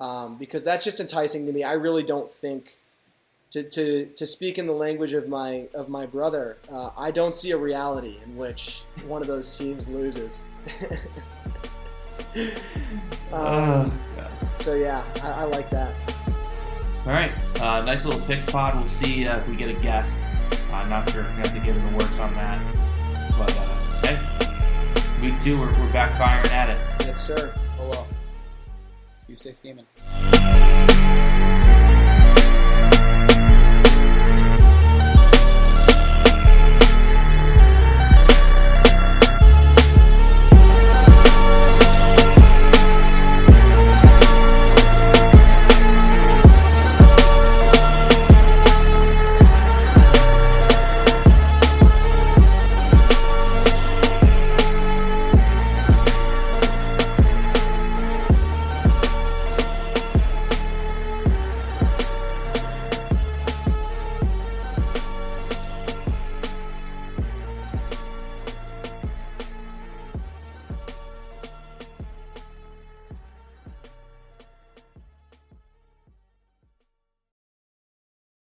um, 0.00 0.36
because 0.38 0.64
that's 0.64 0.84
just 0.84 0.98
enticing 1.00 1.44
to 1.46 1.52
me. 1.52 1.62
I 1.62 1.74
really 1.74 2.02
don't 2.02 2.32
think, 2.32 2.77
to, 3.50 3.62
to 3.62 4.06
to 4.06 4.26
speak 4.26 4.58
in 4.58 4.66
the 4.66 4.72
language 4.72 5.12
of 5.12 5.28
my 5.28 5.68
of 5.74 5.88
my 5.88 6.06
brother, 6.06 6.58
uh, 6.70 6.90
I 6.96 7.10
don't 7.10 7.34
see 7.34 7.50
a 7.52 7.56
reality 7.56 8.18
in 8.24 8.36
which 8.36 8.82
one 9.06 9.22
of 9.22 9.28
those 9.28 9.56
teams 9.56 9.88
loses. 9.88 10.44
um, 13.32 13.90
Ugh. 13.92 13.92
so 14.58 14.74
yeah, 14.74 15.02
I, 15.22 15.30
I 15.30 15.44
like 15.44 15.70
that. 15.70 15.94
All 17.06 17.12
right, 17.14 17.32
uh, 17.60 17.82
nice 17.84 18.04
little 18.04 18.20
picks 18.22 18.44
pod. 18.44 18.76
We'll 18.76 18.86
see 18.86 19.26
uh, 19.26 19.38
if 19.38 19.48
we 19.48 19.56
get 19.56 19.70
a 19.70 19.80
guest. 19.80 20.14
I'm 20.72 20.90
not 20.90 21.10
sure. 21.10 21.22
We 21.22 21.36
have 21.36 21.54
to 21.54 21.60
get 21.60 21.76
in 21.76 21.86
the 21.86 21.92
works 21.92 22.18
on 22.18 22.34
that. 22.34 22.60
But 23.38 23.56
uh, 23.56 24.06
hey, 24.06 25.22
week 25.22 25.40
two, 25.40 25.58
we're, 25.58 25.72
we're 25.72 25.92
back 25.92 26.18
firing 26.18 26.50
at 26.52 26.68
it. 26.68 27.06
Yes, 27.06 27.26
sir. 27.26 27.54
Oh 27.80 27.88
well. 27.88 28.06
You 29.26 29.36
stay 29.36 29.52
scheming. 29.52 29.86